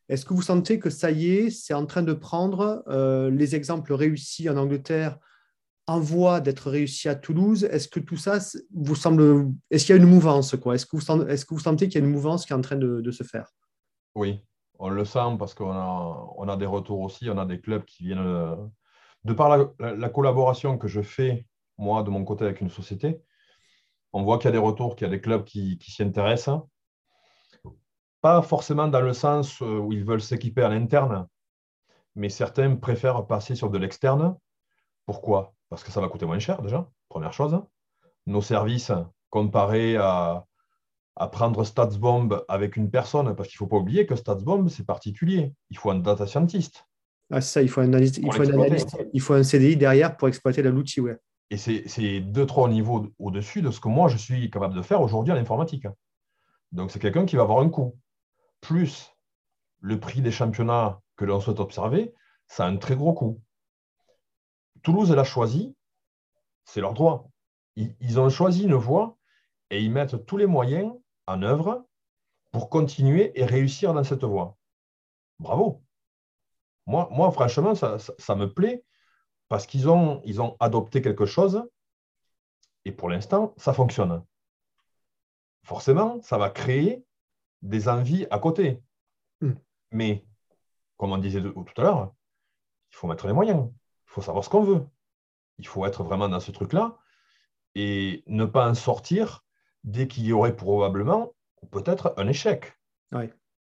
[0.07, 3.55] Est-ce que vous sentez que ça y est, c'est en train de prendre euh, les
[3.55, 5.19] exemples réussis en Angleterre
[5.89, 7.63] en voie d'être réussi à Toulouse.
[7.63, 8.37] Est-ce que tout ça
[8.73, 9.51] vous semble.
[9.71, 10.75] Est-ce qu'il y a une mouvance quoi?
[10.75, 13.23] Est-ce que, vous sentez, qu'il y a une mouvance qui est en train de, se
[13.23, 13.49] faire?
[14.13, 14.43] Oui,
[14.77, 17.29] on le sent parce qu'on a, on a des retours aussi.
[17.29, 18.19] On a des clubs qui viennent.
[18.19, 18.55] Euh,
[19.25, 21.45] de par la, collaboration que je fais,
[21.77, 23.21] moi, de mon côté, avec une société,
[24.13, 26.03] on voit qu'il y a des retours, qu'il y a des clubs qui, qui s'y
[26.03, 26.61] intéressent.
[28.21, 31.27] Pas forcément dans le sens euh, où ils veulent s'équiper à l'interne,
[32.15, 34.37] mais certains préfèrent passer sur de l'externe.
[35.05, 35.53] Pourquoi?
[35.69, 37.61] Parce que ça va coûter moins cher déjà, première chose.
[38.25, 38.91] Nos services
[39.29, 40.45] comparés à,
[41.15, 44.85] à prendre StatsBomb avec une personne, parce qu'il ne faut pas oublier que StatsBomb, c'est
[44.85, 45.53] particulier.
[45.69, 46.85] Il faut un data scientist.
[47.31, 49.77] Ah, c'est ça, il faut, un analyste, il, faut un analyste, il faut un CDI
[49.77, 51.01] derrière pour exploiter l'outil.
[51.01, 51.17] Ouais.
[51.51, 55.01] Et c'est deux, trois niveaux au-dessus de ce que moi, je suis capable de faire
[55.01, 55.87] aujourd'hui en informatique.
[56.71, 57.97] Donc, c'est quelqu'un qui va avoir un coût.
[58.61, 59.13] Plus
[59.81, 62.13] le prix des championnats que l'on souhaite observer,
[62.47, 63.41] ça a un très gros coût.
[64.83, 65.75] Toulouse l'a choisi,
[66.65, 67.29] c'est leur droit.
[67.75, 69.17] Ils, ont choisi une voie
[69.69, 70.93] et ils mettent tous les moyens
[71.27, 71.87] en œuvre
[72.51, 74.57] pour continuer et réussir dans cette voie.
[75.39, 75.81] Bravo.
[76.85, 78.83] Moi, moi franchement, ça, me plaît
[79.47, 81.63] parce qu'ils ont, ils ont adopté quelque chose
[82.85, 84.23] et pour l'instant, ça fonctionne.
[85.63, 87.05] Forcément, ça va créer
[87.61, 88.81] des envies à côté.
[89.41, 89.53] Hmm.
[89.91, 90.25] Mais,
[90.97, 92.13] comme on disait tout à l'heure,
[92.91, 93.69] il faut mettre les moyens.
[94.09, 94.85] Il faut savoir ce qu'on veut.
[95.59, 96.97] Il faut être vraiment dans ce truc-là
[97.75, 99.45] et ne pas en sortir
[99.83, 101.33] dès qu'il y aurait probablement
[101.71, 102.73] peut-être un échec.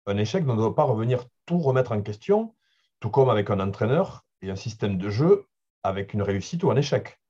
[0.07, 2.55] Un échec ne doit pas revenir tout remettre en question,
[3.01, 5.47] tout comme avec un entraîneur et un système de jeu
[5.83, 7.21] avec une réussite ou un échec.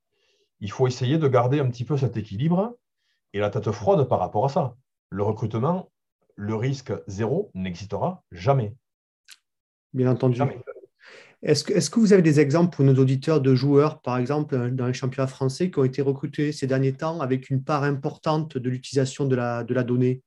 [0.60, 2.78] Il faut essayer de garder un petit peu cet équilibre
[3.34, 4.76] et la tête froide par rapport à ça.
[5.10, 5.90] Le recrutement,
[6.36, 8.74] le risque zéro n'existera jamais.
[9.92, 10.40] Bien entendu.
[11.44, 14.94] Est-ce que, vous avez des exemples pour nos auditeurs de joueurs, par exemple, dans les
[14.94, 19.26] championnats français, qui ont été recrutés ces derniers temps avec une part importante de l'utilisation
[19.26, 20.22] de la, donnée?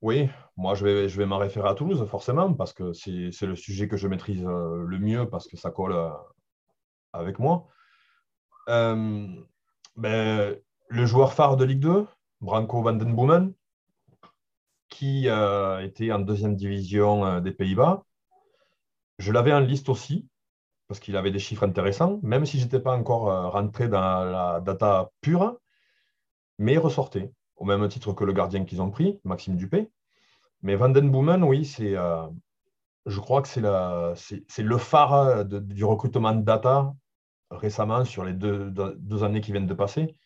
[0.00, 3.56] Oui, moi je vais, je vais m'en référer à Toulouse, forcément, parce que c'est le
[3.56, 6.08] sujet que je maîtrise euh, le mieux, parce que ça colle euh,
[7.12, 7.68] avec moi.
[8.70, 9.28] Euh,
[9.96, 10.56] ben,
[10.88, 12.06] le joueur phare de Ligue 2,
[12.40, 13.52] Branko van den Boomen,
[14.88, 18.04] qui était en deuxième division des Pays-Bas,
[19.22, 20.26] je l'avais en liste aussi,
[20.88, 24.24] parce qu'il avait des chiffres intéressants, même si je n'étais pas encore euh, rentré dans
[24.24, 25.58] la data pure,
[26.58, 29.90] mais il ressortait, au même titre que le gardien qu'ils ont pris, Maxime Dupé.
[30.62, 32.26] Mais Vanden Boomen, oui, c'est, euh,
[33.06, 33.60] je crois que c'est,
[34.62, 36.92] le phare du recrutement de data
[37.50, 40.16] récemment sur les deux, deux, années qui viennent de passer.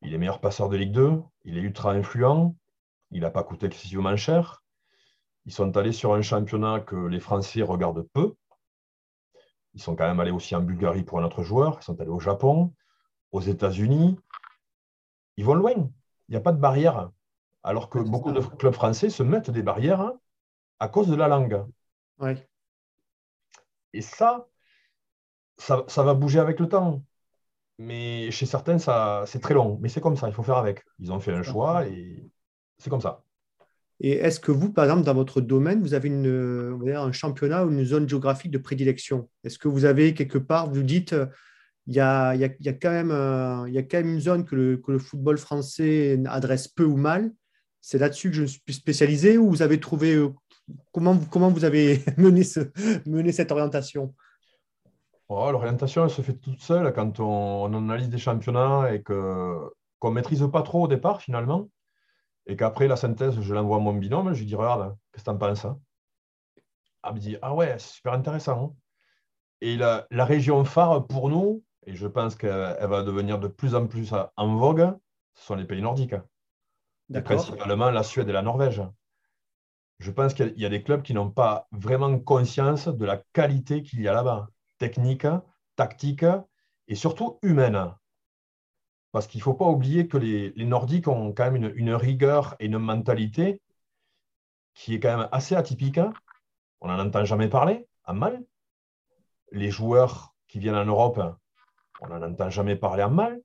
[0.00, 2.56] Il est meilleur passeur de Ligue 2, il est ultra influent,
[3.10, 4.61] il n'a pas coûté excessivement cher.
[5.46, 8.34] Ils sont allés sur un championnat que les Français regardent peu.
[9.74, 11.78] Ils sont quand même allés aussi en Bulgarie pour un autre joueur.
[11.80, 12.72] Ils sont allés au Japon,
[13.32, 14.18] aux États-Unis.
[15.36, 15.72] Ils vont loin.
[15.72, 17.10] Il n'y a pas de barrière.
[17.62, 20.12] Alors que beaucoup de clubs français se mettent des barrières
[20.78, 21.64] à cause de la langue.
[23.92, 24.46] Et ça,
[25.58, 27.02] ça, ça, va bouger avec le temps.
[27.78, 29.78] Mais chez certains, ça, c'est très long.
[29.80, 30.84] Mais c'est comme ça, il faut faire avec.
[30.98, 32.30] Ils ont fait un choix et
[32.78, 33.24] c'est comme ça.
[34.04, 37.84] Et est-ce que vous, par exemple, dans votre domaine, vous avez un championnat ou une
[37.84, 39.30] zone géographique de prédilection?
[39.44, 41.14] Est-ce que vous avez quelque part, vous dites,
[41.86, 42.34] il y a,
[42.82, 47.32] quand, même, une zone que le, football français adresse peu ou mal?
[47.80, 50.20] C'est là-dessus que je suis spécialisé ou vous avez trouvé
[50.90, 52.58] comment, comment vous avez mené, ce,
[53.06, 54.16] mené cette orientation?
[55.28, 59.70] Oh, L'orientation, elle se fait toute seule quand on analyse des championnats et qu'on
[60.02, 61.68] ne maîtrise pas trop au départ, finalement
[62.46, 65.30] et qu'après la synthèse, je l'envoie à mon binôme, je lui dis Regarde, qu'est-ce que
[65.30, 65.78] tu en penses hein?
[67.02, 68.64] Ah, Il me dit Ah ouais, c'est super intéressant.
[68.64, 68.76] Hein.
[69.60, 73.86] et la, région phare pour nous, et je pense qu'elle va devenir de plus en
[73.86, 74.94] plus en vogue,
[75.34, 76.14] ce sont les pays nordiques.
[77.24, 78.82] principalement la Suède et la Norvège.
[79.98, 83.84] Je pense qu'il y a des clubs qui n'ont pas vraiment conscience de la qualité
[83.84, 85.26] qu'il y a là-bas, technique,
[85.76, 86.24] tactique
[86.88, 87.94] et surtout humaine.
[89.12, 92.66] Parce qu'il ne faut pas oublier que les, Nordiques ont quand même une, rigueur et
[92.66, 93.60] une mentalité
[94.74, 96.00] qui est quand même assez atypique.
[96.80, 98.42] On n'en entend jamais parler, en mal.
[99.52, 101.20] Les joueurs qui viennent en Europe,
[102.00, 103.40] on n'en entend jamais parler en mal,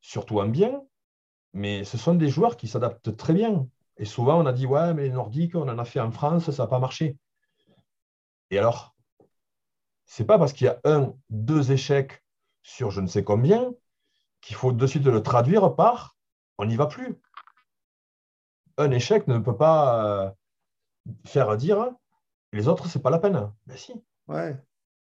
[0.00, 0.80] surtout en bien.
[1.54, 3.66] Mais ce sont des joueurs qui s'adaptent très bien.
[3.96, 6.52] Et souvent, on a dit, ouais, mais les Nordiques, on en a fait en France,
[6.52, 7.16] ça n'a pas marché.
[8.50, 8.94] Et alors,
[10.06, 12.22] ce n'est pas parce qu'il y a un, deux échecs
[12.62, 13.72] sur je ne sais combien
[14.40, 16.16] qu'il faut de suite le traduire par
[16.58, 17.14] on n'y va plus.
[18.76, 20.30] Un échec ne peut pas euh,
[21.24, 21.90] faire dire
[22.52, 23.50] les autres, c'est pas la peine.
[23.66, 23.92] Mais ben si.
[24.26, 24.56] Ouais,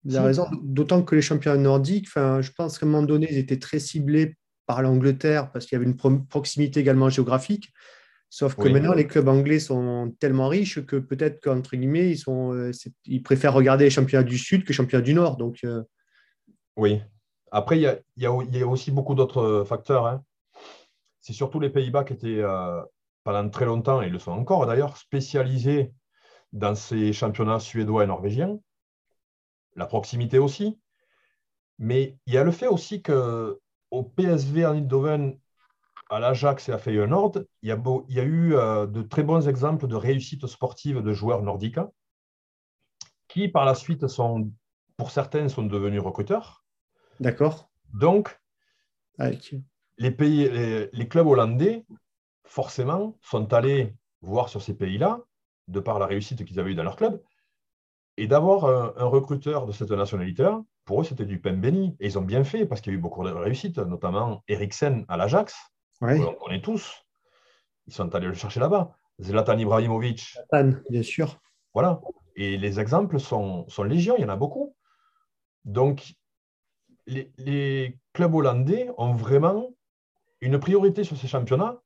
[0.03, 0.47] vous avez raison.
[0.61, 4.35] D'autant que les championnats nordiques, je pense qu'à un moment donné, ils étaient très ciblés
[4.65, 7.71] par l'Angleterre parce qu'il y avait une proximité également géographique.
[8.29, 12.53] Sauf que maintenant, les clubs anglais sont tellement riches que peut-être qu'entre guillemets, ils, sont,
[12.53, 12.71] euh,
[13.03, 15.35] ils préfèrent regarder les championnats du Sud que les championnats du Nord.
[15.35, 15.83] Donc, euh,
[16.77, 17.01] Oui,
[17.51, 20.07] après, il y a, aussi beaucoup d'autres euh, facteurs.
[20.07, 20.23] Hein.
[21.19, 22.81] C'est surtout les Pays-Bas qui étaient, euh,
[23.23, 25.93] pendant très longtemps, et ils le sont encore d'ailleurs, spécialisés
[26.53, 28.57] dans ces championnats suédois et norvégiens.
[29.75, 30.79] La proximité aussi.
[31.77, 35.37] Mais il y a le fait aussi qu'au PSV Eindhoven,
[36.09, 39.23] à l'Ajax et à Feyenoord, il y a, il y a eu euh, de très
[39.23, 41.79] bons exemples de réussite sportive de joueurs nordiques
[43.27, 44.51] qui, par la suite, sont,
[44.97, 46.60] pour certains, sont devenus recruteurs
[47.21, 47.69] D'accord.
[47.93, 48.39] Donc,
[49.97, 50.49] les, pays,
[50.91, 51.85] les, clubs hollandais,
[52.43, 55.19] forcément, sont allés voir sur ces pays-là,
[55.67, 57.21] de par la réussite qu'ils avaient eue dans leur club,
[58.17, 58.65] et d'avoir
[58.99, 61.95] un, recruteur de cette nationalité-là, pour eux, c'était du pain béni.
[61.99, 65.05] Et ils ont bien fait, parce qu'il y a eu beaucoup de réussites, notamment Eriksen
[65.07, 65.55] à l'Ajax,
[66.01, 66.19] ouais.
[66.19, 67.05] on connaît tous.
[67.85, 68.95] Ils sont allés le chercher là-bas.
[69.21, 70.33] Zlatan Ibrahimovic.
[70.49, 71.39] Zlatan, bien sûr.
[71.75, 72.01] Voilà.
[72.35, 74.75] Et les exemples sont, sont légion, il y en a beaucoup.
[75.65, 76.15] Donc,
[77.11, 79.69] les, clubs hollandais ont vraiment
[80.41, 81.81] une priorité sur ces championnats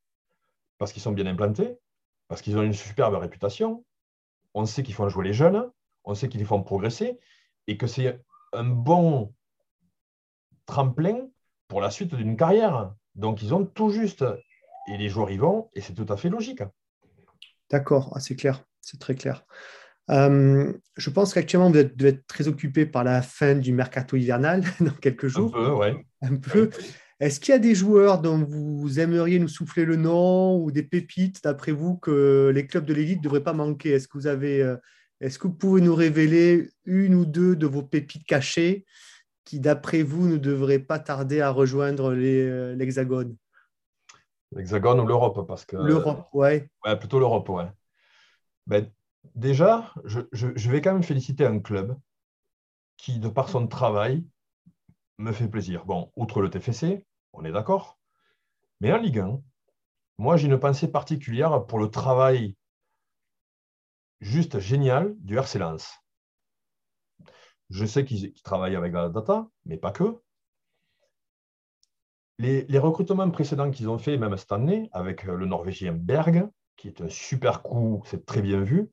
[0.78, 1.78] parce qu'ils sont bien implantés,
[2.28, 3.86] parce qu'ils ont une superbe réputation.
[4.54, 5.70] On sait qu'ils font jouer les jeunes,
[6.04, 7.20] on sait qu'ils les font progresser
[7.68, 8.22] et que c'est
[8.54, 9.34] un bon
[10.66, 11.28] tremplin
[11.68, 12.94] pour la suite d'une carrière.
[13.16, 14.26] Donc, ils ont tout juste.
[14.88, 16.62] Et les joueurs y vont et c'est tout à fait logique.
[17.70, 19.46] D'accord, ah, c'est clair, c'est très clair.
[20.12, 24.64] Euh, je pense qu'actuellement, vous devez être très occupé par la fin du mercato hivernal
[24.80, 25.56] dans quelques jours.
[25.56, 26.06] Un peu, ouais.
[26.22, 26.70] Un peu.
[27.20, 30.84] Est-ce qu'il y a des joueurs dont vous aimeriez nous souffler le nom ou des
[30.84, 33.92] pépites, d'après vous, que les clubs de l'élite ne devraient pas manquer?
[33.92, 34.76] Est-ce que vous avez, euh,
[35.22, 38.86] est-ce que vous pouvez nous révéler une ou deux de vos pépites cachées
[39.46, 43.38] qui, d'après vous, ne devraient pas tarder à rejoindre euh, l'Hexagone?
[44.52, 46.70] L'Hexagone ou l'Europe parce que L'Europe, ouais.
[46.86, 47.68] Ouais, plutôt l'Europe, ouais.
[48.68, 48.88] Ben,
[49.36, 51.98] déjà, je, vais quand même féliciter un club
[52.98, 54.26] qui, de par son travail,
[55.18, 55.86] me fait plaisir.
[55.86, 58.00] Bon, outre le TFC, on est d'accord.
[58.82, 59.42] Mais en Ligue 1,
[60.18, 62.56] moi, j'ai une pensée particulière pour le travail
[64.22, 66.00] juste génial du RC Lens.
[67.70, 70.22] Je sais qu'ils travaillent avec la data, mais pas que.
[72.38, 77.02] Les, recrutements précédents qu'ils ont fait, même cette année, avec le Norvégien Berg, qui est
[77.02, 78.92] un super coup, c'est très bien vu.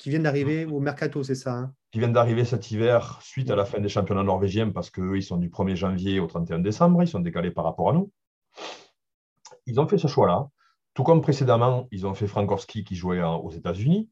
[0.00, 1.74] Qui viennent d'arriver au mercato, c'est ça hein?
[1.90, 5.22] Qui viennent d'arriver cet hiver suite à la fin des championnats norvégiens, parce qu'eux, ils
[5.22, 8.10] sont du 1er janvier au 31 décembre, ils sont décalés par rapport à nous.
[9.66, 10.48] Ils ont fait ce choix-là.
[10.94, 14.08] Tout comme précédemment, ils ont fait Frankowski qui jouait aux États-Unis.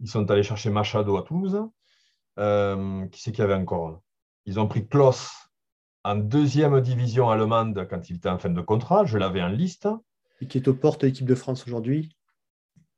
[0.00, 1.62] Ils sont allés chercher Machado à Toulouse.
[2.40, 4.02] Euh, qui c'est qu'il y avait encore?
[4.44, 5.30] Ils ont pris Klaus
[6.02, 9.04] en deuxième division allemande quand il était en fin de contrat.
[9.04, 9.88] Je l'avais en liste.
[10.40, 12.15] Et qui est aux portes de l'équipe de France aujourd'hui.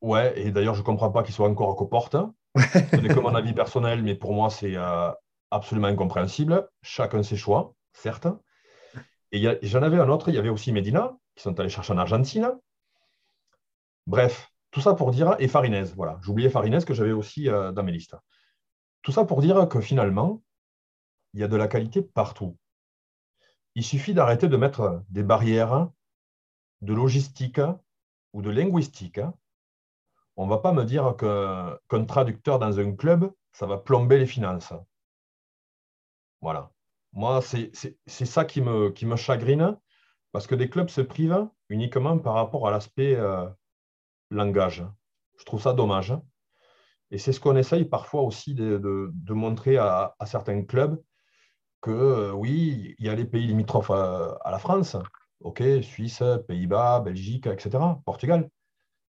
[0.01, 2.17] Ouais, et d'ailleurs, je ne comprends pas qu'il soit encore aux portes.
[2.57, 5.11] Ce n'est que mon avis personnel, mais pour moi, c'est euh,
[5.51, 6.69] absolument incompréhensible.
[6.83, 8.29] Chacun ses choix, certes.
[9.33, 11.99] Et j'en avais un autre, il y avait aussi Medina, qui sont allés chercher en
[11.99, 12.51] Argentine.
[14.07, 17.83] Bref, tout ça pour dire, et Farinez, voilà, j'oubliais Farinez que j'avais aussi euh, dans
[17.83, 18.17] mes listes.
[19.03, 20.43] Tout ça pour dire que finalement,
[21.35, 22.57] il y a de la qualité partout.
[23.75, 25.89] Il suffit d'arrêter de mettre des barrières
[26.81, 27.61] de logistique
[28.33, 29.21] ou de linguistique.
[30.39, 34.27] On ne va pas me dire qu'un traducteur dans un club, ça va plomber les
[34.27, 34.73] finances.
[36.41, 36.71] Voilà.
[37.13, 37.73] Moi, c'est
[38.07, 39.77] ça qui me, chagrine,
[40.31, 43.49] parce que des clubs se privent uniquement par rapport à l'aspect euh,
[44.31, 44.85] langage.
[45.41, 46.15] Je trouve ça dommage.
[47.11, 51.03] Et c'est ce qu'on essaye parfois aussi de, montrer à, certains clubs
[51.81, 54.97] que euh, oui, il y a les pays limitrophes à, la France,
[55.41, 58.49] ok, Suisse, Pays-Bas, Belgique, etc., Portugal.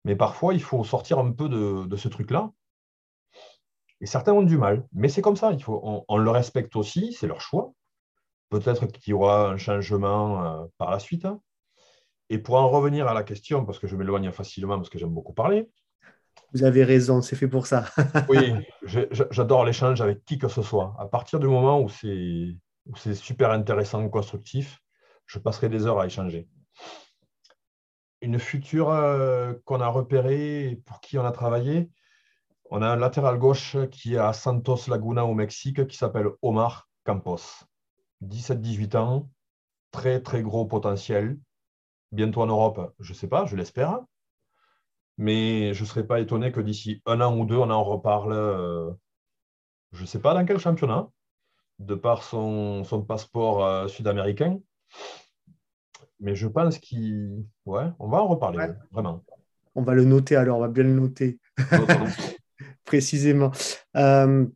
[0.07, 2.53] Mais parfois, il faut sortir un peu de, ce truc-là.
[4.01, 4.87] Et certains ont du mal.
[4.92, 7.73] Mais c'est comme ça, il faut, on, le respecte aussi, c'est leur choix.
[8.49, 11.27] Peut-être qu'il y aura un changement euh, par la suite.
[12.29, 15.12] Et pour en revenir à la question, parce que je m'éloigne facilement, parce que j'aime
[15.12, 15.69] beaucoup parler,
[16.53, 17.87] vous avez raison, c'est fait pour ça.
[18.29, 18.53] oui,
[18.85, 20.95] j'adore l'échange avec qui que ce soit.
[21.01, 24.79] À partir du moment où c'est super intéressant, constructif,
[25.27, 26.47] je passerai des heures à échanger.
[28.23, 31.91] Une future euh, qu'on a repérée, pour qui on a travaillé,
[32.71, 36.89] on a un latéral gauche qui est à Santos Laguna au Mexique, qui s'appelle Omar
[37.05, 37.65] Campos.
[38.25, 39.31] 17-18 ans,
[39.91, 41.39] très très gros potentiel.
[42.13, 44.01] Bientôt en Europe, je ne sais pas, je l'espère.
[45.19, 48.33] Mais je ne serais pas étonné que d'ici un an ou deux, on en reparle,
[48.33, 48.91] euh,
[49.93, 51.09] je ne sais pas dans quel championnat,
[51.79, 54.59] de par son, passeport euh, sud-américain.
[56.21, 59.25] Mais je pense qu'on ouais, on va en reparler, vraiment.
[59.75, 61.39] On va le noter alors, on va bien le noter.
[62.85, 63.51] Précisément.
[63.97, 64.47] Euh,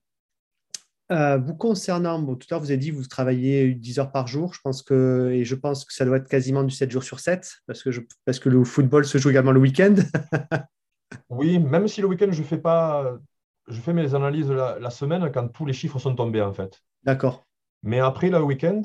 [1.10, 4.28] euh, vous concernant, tout à l'heure, vous avez dit que vous travaillez 10 heures par
[4.28, 4.54] jour.
[4.54, 7.18] Je pense que, et je pense que ça doit être quasiment du 7 jours sur
[7.18, 9.96] 7, parce que, je, parce que le football se joue également le week-end.
[11.28, 13.18] oui, même si le week-end, je fais pas,
[13.66, 16.80] je fais mes analyses la, semaine quand tous les chiffres sont tombés, en fait.
[17.02, 17.44] D'accord.
[17.82, 18.82] Mais après le week-end,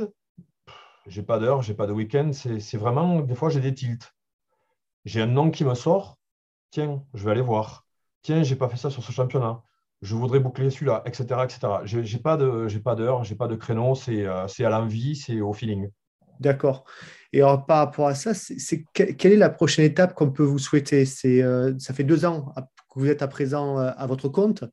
[1.08, 2.32] j'ai pas d'heure, j'ai pas de week-end.
[2.34, 4.14] C'est vraiment, des fois, j'ai des tilts.
[5.06, 6.18] J'ai un nom qui me sort.
[6.72, 7.86] Tiens, je vais aller voir.
[8.22, 9.64] Tiens, j'ai pas fait ça sur ce championnat
[10.02, 11.42] je voudrais boucler celui-là, etc.
[11.44, 11.60] etc.
[11.86, 12.76] Je n'ai pas d'heure, je
[13.30, 15.90] n'ai pas de créneau, euh, c'est à l'envie, c'est au feeling.
[16.40, 16.86] D'accord.
[17.32, 20.60] Et alors, par rapport à ça, c'est quelle est la prochaine étape qu'on peut vous
[20.60, 21.06] souhaiter?
[21.06, 22.54] C'est euh, Ça fait deux ans
[22.94, 24.64] que vous êtes à présent euh, à votre compte.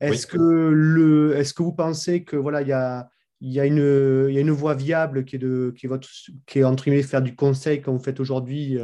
[0.00, 3.08] Est-ce que, le, est que vous pensez que voilà, il y a,
[3.42, 7.34] une, y a une voie viable qui est, de, qui est, entre guillemets faire du
[7.34, 8.78] conseil comme vous faites aujourd'hui,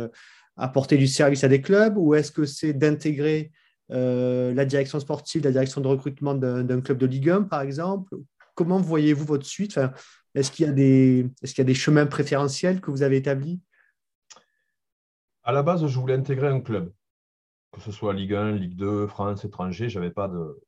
[0.58, 3.52] apporter du service à des clubs, ou est-ce que c'est d'intégrer
[3.90, 8.16] euh, la direction sportive, la direction de recrutement d'un club de Ligue 1, par exemple?
[8.54, 9.80] Comment voyez-vous votre suite?
[10.34, 13.60] Est-ce qu'il y, a des, chemins préférentiels que vous avez établis?
[15.44, 16.92] À la base, je voulais intégrer un club,
[17.72, 19.88] que ce soit Ligue 1, Ligue 2, France, étranger.
[19.88, 20.28] J'avais pas.
[20.28, 20.60] De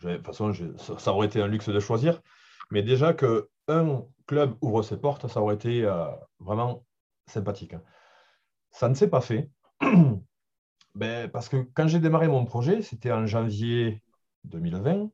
[0.00, 0.52] toute façon,
[0.98, 2.20] ça aurait été un luxe de choisir.
[2.74, 6.06] Mais déjà qu'un club ouvre ses portes, ça aurait été euh,
[6.40, 6.84] vraiment
[7.28, 7.76] sympathique.
[8.72, 9.48] Ça ne s'est pas fait.
[10.96, 14.00] Ben, parce que quand j'ai démarré mon projet, c'était en janvier
[14.44, 15.10] 2020.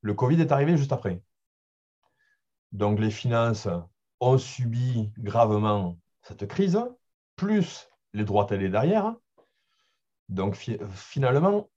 [0.00, 1.22] Le Covid est arrivé juste après.
[2.72, 3.68] Donc les finances
[4.20, 6.78] ont subi gravement cette crise,
[7.36, 9.14] plus les droits télé derrière.
[10.30, 11.68] Donc finalement,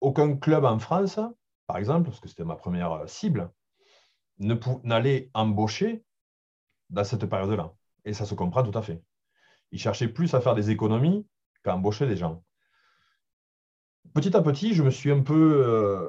[0.00, 1.20] aucun club en France,
[1.66, 3.50] par exemple, parce que c'était ma première cible,
[4.84, 6.04] n'allait embaucher
[6.90, 7.72] dans cette période-là.
[8.04, 9.02] Et ça se comprend tout à fait.
[9.70, 11.26] Ils cherchaient plus à faire des économies
[11.64, 12.42] qu'à embaucher des gens.
[14.14, 16.08] Petit à petit, je me suis un peu euh,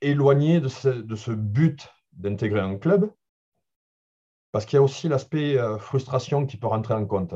[0.00, 3.12] éloigné de ce, but d'intégrer un club,
[4.52, 7.34] parce qu'il y a aussi l'aspect euh, frustration qui peut rentrer en compte.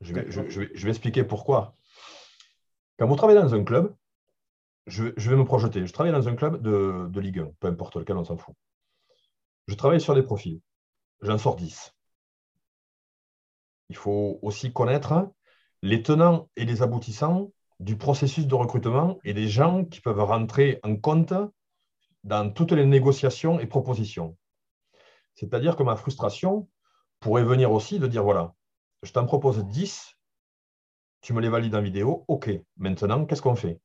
[0.00, 1.76] Je vais, expliquer pourquoi.
[2.98, 3.94] Quand vous travaillez dans un club,
[4.86, 5.86] je, vais me projeter.
[5.86, 8.54] Je travaille dans un club de, Ligue 1, peu importe lequel, on s'en fout.
[9.68, 10.60] Je travaille sur des profils.
[11.20, 11.94] J'en sors 10.
[13.90, 15.30] Il faut aussi connaître
[15.82, 20.80] les tenants et les aboutissants du processus de recrutement et des gens qui peuvent rentrer
[20.82, 21.34] en compte
[22.24, 24.36] dans toutes les négociations et propositions.
[25.34, 26.68] C'est-à-dire que ma frustration
[27.20, 28.54] pourrait venir aussi de dire, voilà,
[29.02, 30.16] je t'en propose 10,
[31.20, 33.80] tu me les valides en vidéo, ok, maintenant, qu'est-ce qu'on fait?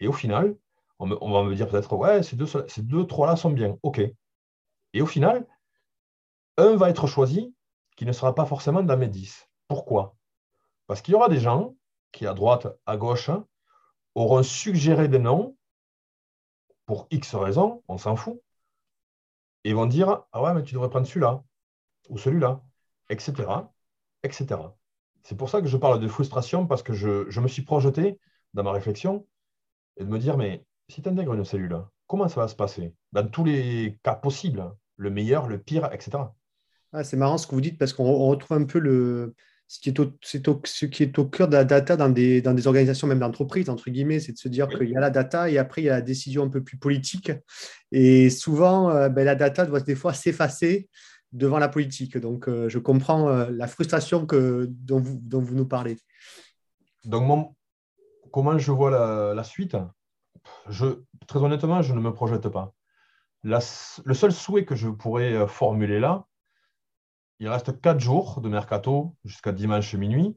[0.00, 0.56] Et au final,
[0.98, 4.00] on, va me dire peut-être, ouais, ces deux, ces deux trois-là sont bien, ok.
[4.92, 5.46] Et au final,
[6.56, 7.54] un va être choisi
[7.96, 9.48] qui ne sera pas forcément dans mes 10.
[9.68, 10.16] Pourquoi?
[10.86, 11.74] Parce qu'il y aura des gens
[12.12, 13.30] qui, à droite, à gauche,
[14.14, 15.56] auront suggéré des noms
[16.86, 18.40] pour X raisons, on s'en fout,
[19.64, 21.44] et vont dire Ah ouais, mais tu devrais prendre celui-là,
[22.08, 22.62] ou celui-là,
[23.10, 23.70] etc.
[24.22, 24.60] etc.
[25.22, 28.18] C'est pour ça que je parle de frustration, parce que je, me suis projeté
[28.54, 29.26] dans ma réflexion
[29.98, 32.92] et de me dire Mais si tu intègres une cellule, comment ça va se passer?
[33.12, 34.64] Dans tous les cas possibles,
[34.96, 36.18] le meilleur, le pire, etc.
[36.92, 39.34] Ah, c'est marrant ce que vous dites, parce qu'on retrouve un peu le,
[39.68, 42.54] ce qui, est au, ce qui est au cœur de la data dans des, dans
[42.54, 45.50] des organisations, même d'entreprise, entre guillemets, c'est de se dire qu'il y a la data
[45.50, 47.30] et après il y a la décision un peu plus politique.
[47.92, 50.88] Et souvent, euh, ben, la data doit des fois s'effacer
[51.32, 52.16] devant la politique.
[52.16, 55.98] Donc, euh, je comprends euh, la frustration que, dont, vous, dont vous nous parlez.
[57.04, 57.54] Donc,
[58.32, 59.76] comment je vois la, suite?
[60.68, 62.72] Je, Très honnêtement, je ne me projette pas.
[63.42, 66.26] le seul souhait que je pourrais formuler là,
[67.40, 70.36] il reste quatre jours de mercato jusqu'à dimanche minuit.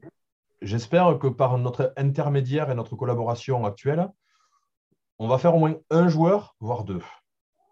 [0.60, 4.08] J'espère que par notre intermédiaire et notre collaboration actuelle,
[5.18, 7.02] on va faire au moins un joueur, voire deux.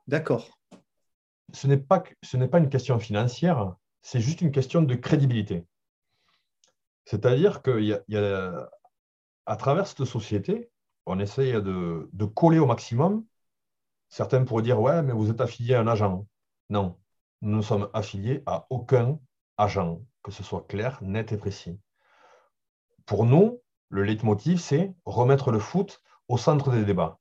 [0.08, 0.58] D'accord.
[1.52, 5.64] Ce n'est pas, ce n'est pas une question financière, c'est juste une question de crédibilité.
[7.04, 10.70] C'est-à-dire qu'à travers cette société,
[11.10, 13.24] on essaye de, coller au maximum.
[14.08, 16.26] Certains pourraient dire Ouais, mais vous êtes affilié à un agent.
[16.68, 16.98] Non,
[17.42, 19.18] nous ne sommes affiliés à aucun
[19.58, 21.80] agent, que ce soit clair, net et précis.
[23.06, 27.18] Pour nous, le leitmotiv, c'est remettre le foot au centre des débats.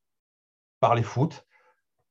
[0.78, 1.44] Parler foot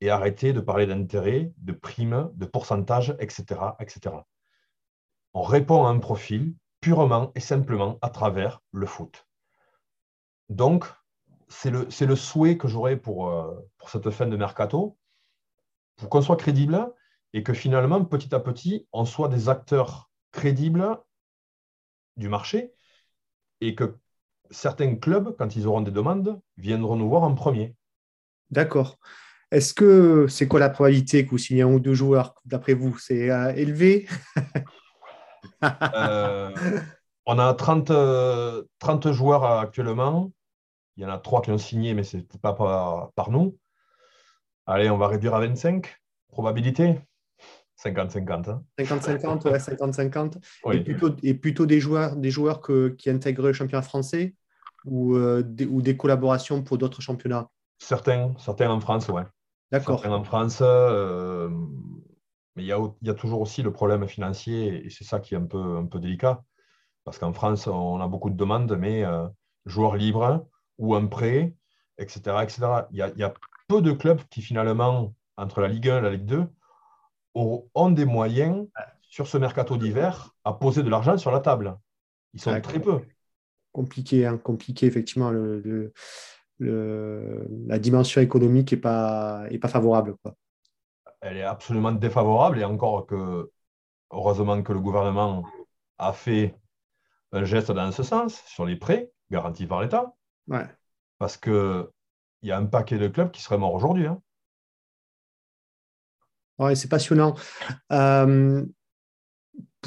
[0.01, 4.15] et arrêter de parler d'intérêt, de primes, de pourcentage, etc., etc.
[5.33, 9.25] On répond à un profil purement et simplement à travers le foot.
[10.49, 10.85] Donc,
[11.49, 14.97] c'est le, le, souhait que j'aurais pour, euh, pour cette fin de mercato,
[15.97, 16.93] pour qu'on soit crédible
[17.33, 20.97] et que finalement, petit à petit, on soit des acteurs crédibles
[22.17, 22.71] du marché
[23.61, 23.97] et que
[24.51, 27.75] certains clubs, quand ils auront des demandes, viendront nous voir en premier.
[28.51, 28.97] D'accord.
[29.51, 32.97] Est-ce que c'est quoi la probabilité que vous signez un ou deux joueurs d'après vous?
[32.97, 34.07] C'est euh, élevé?
[35.93, 36.51] Euh,
[37.25, 37.91] On a 30,
[38.79, 40.31] 30 joueurs actuellement.
[40.97, 43.57] Il y en a trois qui ont signé, mais ce n'est pas par, par nous.
[44.65, 45.87] Allez, on va réduire à 25.
[46.29, 46.99] Probabilité
[47.83, 48.61] 50-50.
[48.77, 50.35] 50-50, ouais, 50-50.
[50.73, 54.35] Et, plutôt, et plutôt des joueurs, des joueurs que, qui intègrent le championnat français
[54.85, 57.49] ou, euh, des, ou des collaborations pour d'autres championnats?
[57.77, 59.23] Certains, certains en France, ouais.
[59.71, 59.99] D'accord.
[59.99, 61.49] Certains en France, euh,
[62.55, 65.19] mais il y, a, il y, a, toujours aussi le problème financier et c'est ça
[65.19, 66.43] qui est un peu, un peu délicat.
[67.05, 69.27] Parce qu'en France, on a beaucoup de demandes, mais euh,
[69.65, 70.45] joueurs libres
[70.79, 71.53] ou un prêt,
[71.99, 72.37] etc.
[72.41, 72.59] etc.
[72.91, 73.33] Il, y a, il y a
[73.67, 76.47] peu de clubs qui finalement, entre la Ligue 1 et la Ligue 2,
[77.35, 78.67] ont des moyens
[79.01, 81.77] sur ce mercato d'hiver à poser de l'argent sur la table.
[82.33, 83.01] Ils sont très peu.
[83.71, 85.29] Compliqué, hein, compliqué effectivement.
[85.31, 85.93] Le,
[86.59, 90.15] la dimension économique n'est pas, est pas favorable.
[90.21, 90.35] Quoi.
[91.21, 93.51] Elle est absolument défavorable et encore que,
[94.11, 95.45] heureusement que le gouvernement
[95.97, 96.55] a fait
[97.31, 100.13] un geste dans ce sens sur les prêts garantis par l'État.
[100.49, 100.65] Ouais.
[101.19, 101.87] Parce qu'il
[102.43, 104.07] y a un paquet de clubs qui seraient morts aujourd'hui.
[104.07, 104.21] Hein.
[106.57, 107.35] Ouais, c'est passionnant.
[107.91, 108.65] Euh,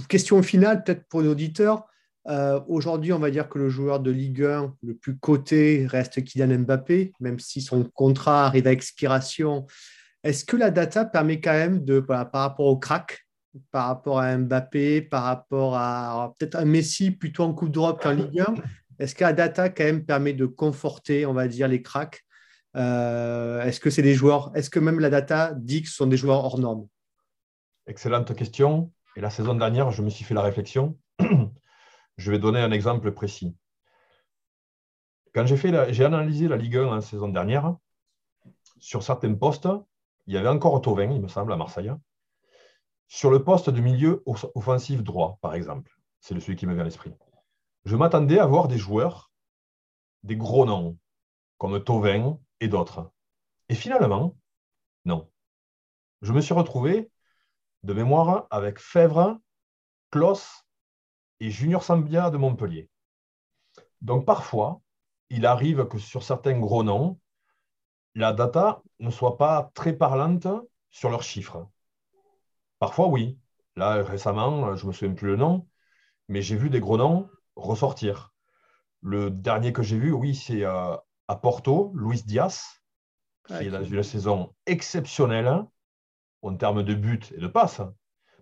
[0.09, 1.87] question finale, peut-être pour l'auditeur.
[2.29, 6.23] Euh, Aujourd'hui, on va dire que le joueur de Ligue 1 le plus coté reste
[6.23, 9.67] Kylian Mbappé, même si son contrat arrive à expiration.
[10.23, 13.27] Est-ce que la data permet quand même de, par rapport au crack,
[13.71, 18.13] par rapport à Mbappé, par rapport à peut-être un Messi plutôt en Coupe d'Europe qu'en
[18.13, 18.55] Ligue 1,
[19.03, 22.25] est-ce que la data quand même permet de conforter, on va dire, les cracks
[22.77, 26.07] euh, est-ce que c'est des joueurs Est-ce que même la data dit que ce sont
[26.07, 26.89] des joueurs hors normes?
[27.87, 28.93] Excellente question.
[29.17, 30.99] Et la saison dernière, je me suis fait la réflexion.
[32.17, 33.55] je vais donner un exemple précis.
[35.35, 37.75] Quand j'ai, analysé la Ligue 1 la saison dernière,
[38.79, 39.69] sur certains postes,
[40.27, 41.93] il y avait encore Tovin, il me semble, à Marseille.
[43.09, 46.85] Sur le poste de milieu offensif droit, par exemple, c'est celui qui me vient à
[46.85, 47.13] l'esprit.
[47.85, 49.33] Je m'attendais à voir des joueurs,
[50.23, 50.99] des gros noms,
[51.59, 53.11] comme Tovin et d'autres.
[53.69, 54.37] Et finalement,
[55.05, 55.29] non.
[56.21, 57.11] Je me suis retrouvé
[57.83, 59.41] de mémoire avec Fèvre,
[60.11, 60.65] Klos
[61.41, 62.89] et Junior Sambia de Montpellier.
[64.01, 64.81] Donc parfois,
[65.31, 67.19] il arrive que sur certains gros noms,
[68.15, 70.47] la data ne soit pas très parlante
[70.91, 71.69] sur leurs chiffres.
[72.79, 73.39] Parfois, oui.
[73.75, 75.67] Là, récemment, je ne me souviens plus le nom,
[76.29, 78.33] mais j'ai vu des gros noms ressortir.
[79.03, 80.97] Le dernier que j'ai vu, oui, c'est euh,
[81.29, 82.83] à Porto, Luis Diaz,
[83.47, 85.65] qui est dans une saison exceptionnelle
[86.43, 87.81] en termes de buts et de passes.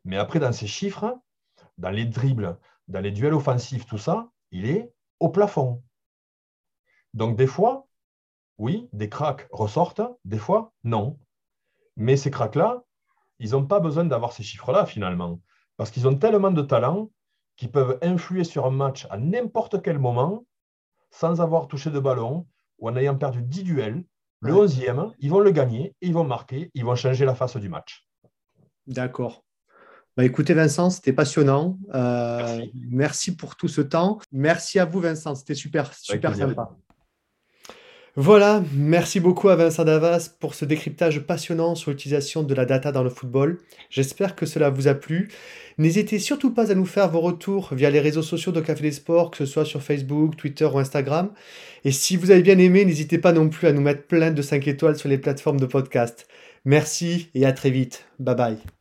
[0.04, 1.18] Mais après, dans ses chiffres,
[1.78, 2.58] dans les dribbles,
[2.88, 5.82] dans les duels offensifs, tout ça, il est au plafond.
[7.14, 7.86] Donc, des fois,
[8.58, 11.18] oui, des cracks ressortent, des fois, non.
[11.96, 12.84] Mais ces cracks-là,
[13.38, 15.40] ils n'ont pas besoin d'avoir ces chiffres-là, finalement,
[15.76, 17.10] parce qu'ils ont tellement de talent
[17.60, 20.46] qu'ils peuvent influer sur un match à n'importe quel moment
[21.10, 22.46] sans avoir touché de ballon
[22.78, 24.04] ou en ayant perdu 10 duels.
[24.40, 27.68] Le 11e, ils vont le gagner, ils vont marquer, ils vont changer la face du
[27.68, 28.06] match.
[28.86, 29.44] D'accord.
[30.16, 31.78] Bah, écoutez, Vincent, c'était passionnant.
[31.94, 33.36] Euh, merci.
[33.36, 34.18] pour tout ce temps.
[34.32, 35.34] Merci à vous, Vincent.
[35.34, 36.74] C'était super, super sympa.
[38.16, 42.90] Voilà, merci beaucoup à Vincent Davas pour ce décryptage passionnant sur l'utilisation de la data
[42.90, 43.58] dans le football.
[43.88, 45.28] J'espère que cela vous a plu.
[45.78, 48.92] N'hésitez surtout pas à nous faire vos retours via les réseaux sociaux de Café des
[48.92, 51.30] Sports, que ce soit sur Facebook, Twitter ou Instagram.
[51.84, 54.42] Et si vous avez bien aimé, n'hésitez pas non plus à nous mettre plein de
[54.42, 56.26] 5 étoiles sur les plateformes de podcast.
[56.64, 58.06] Merci et à très vite.
[58.18, 58.79] Bye bye.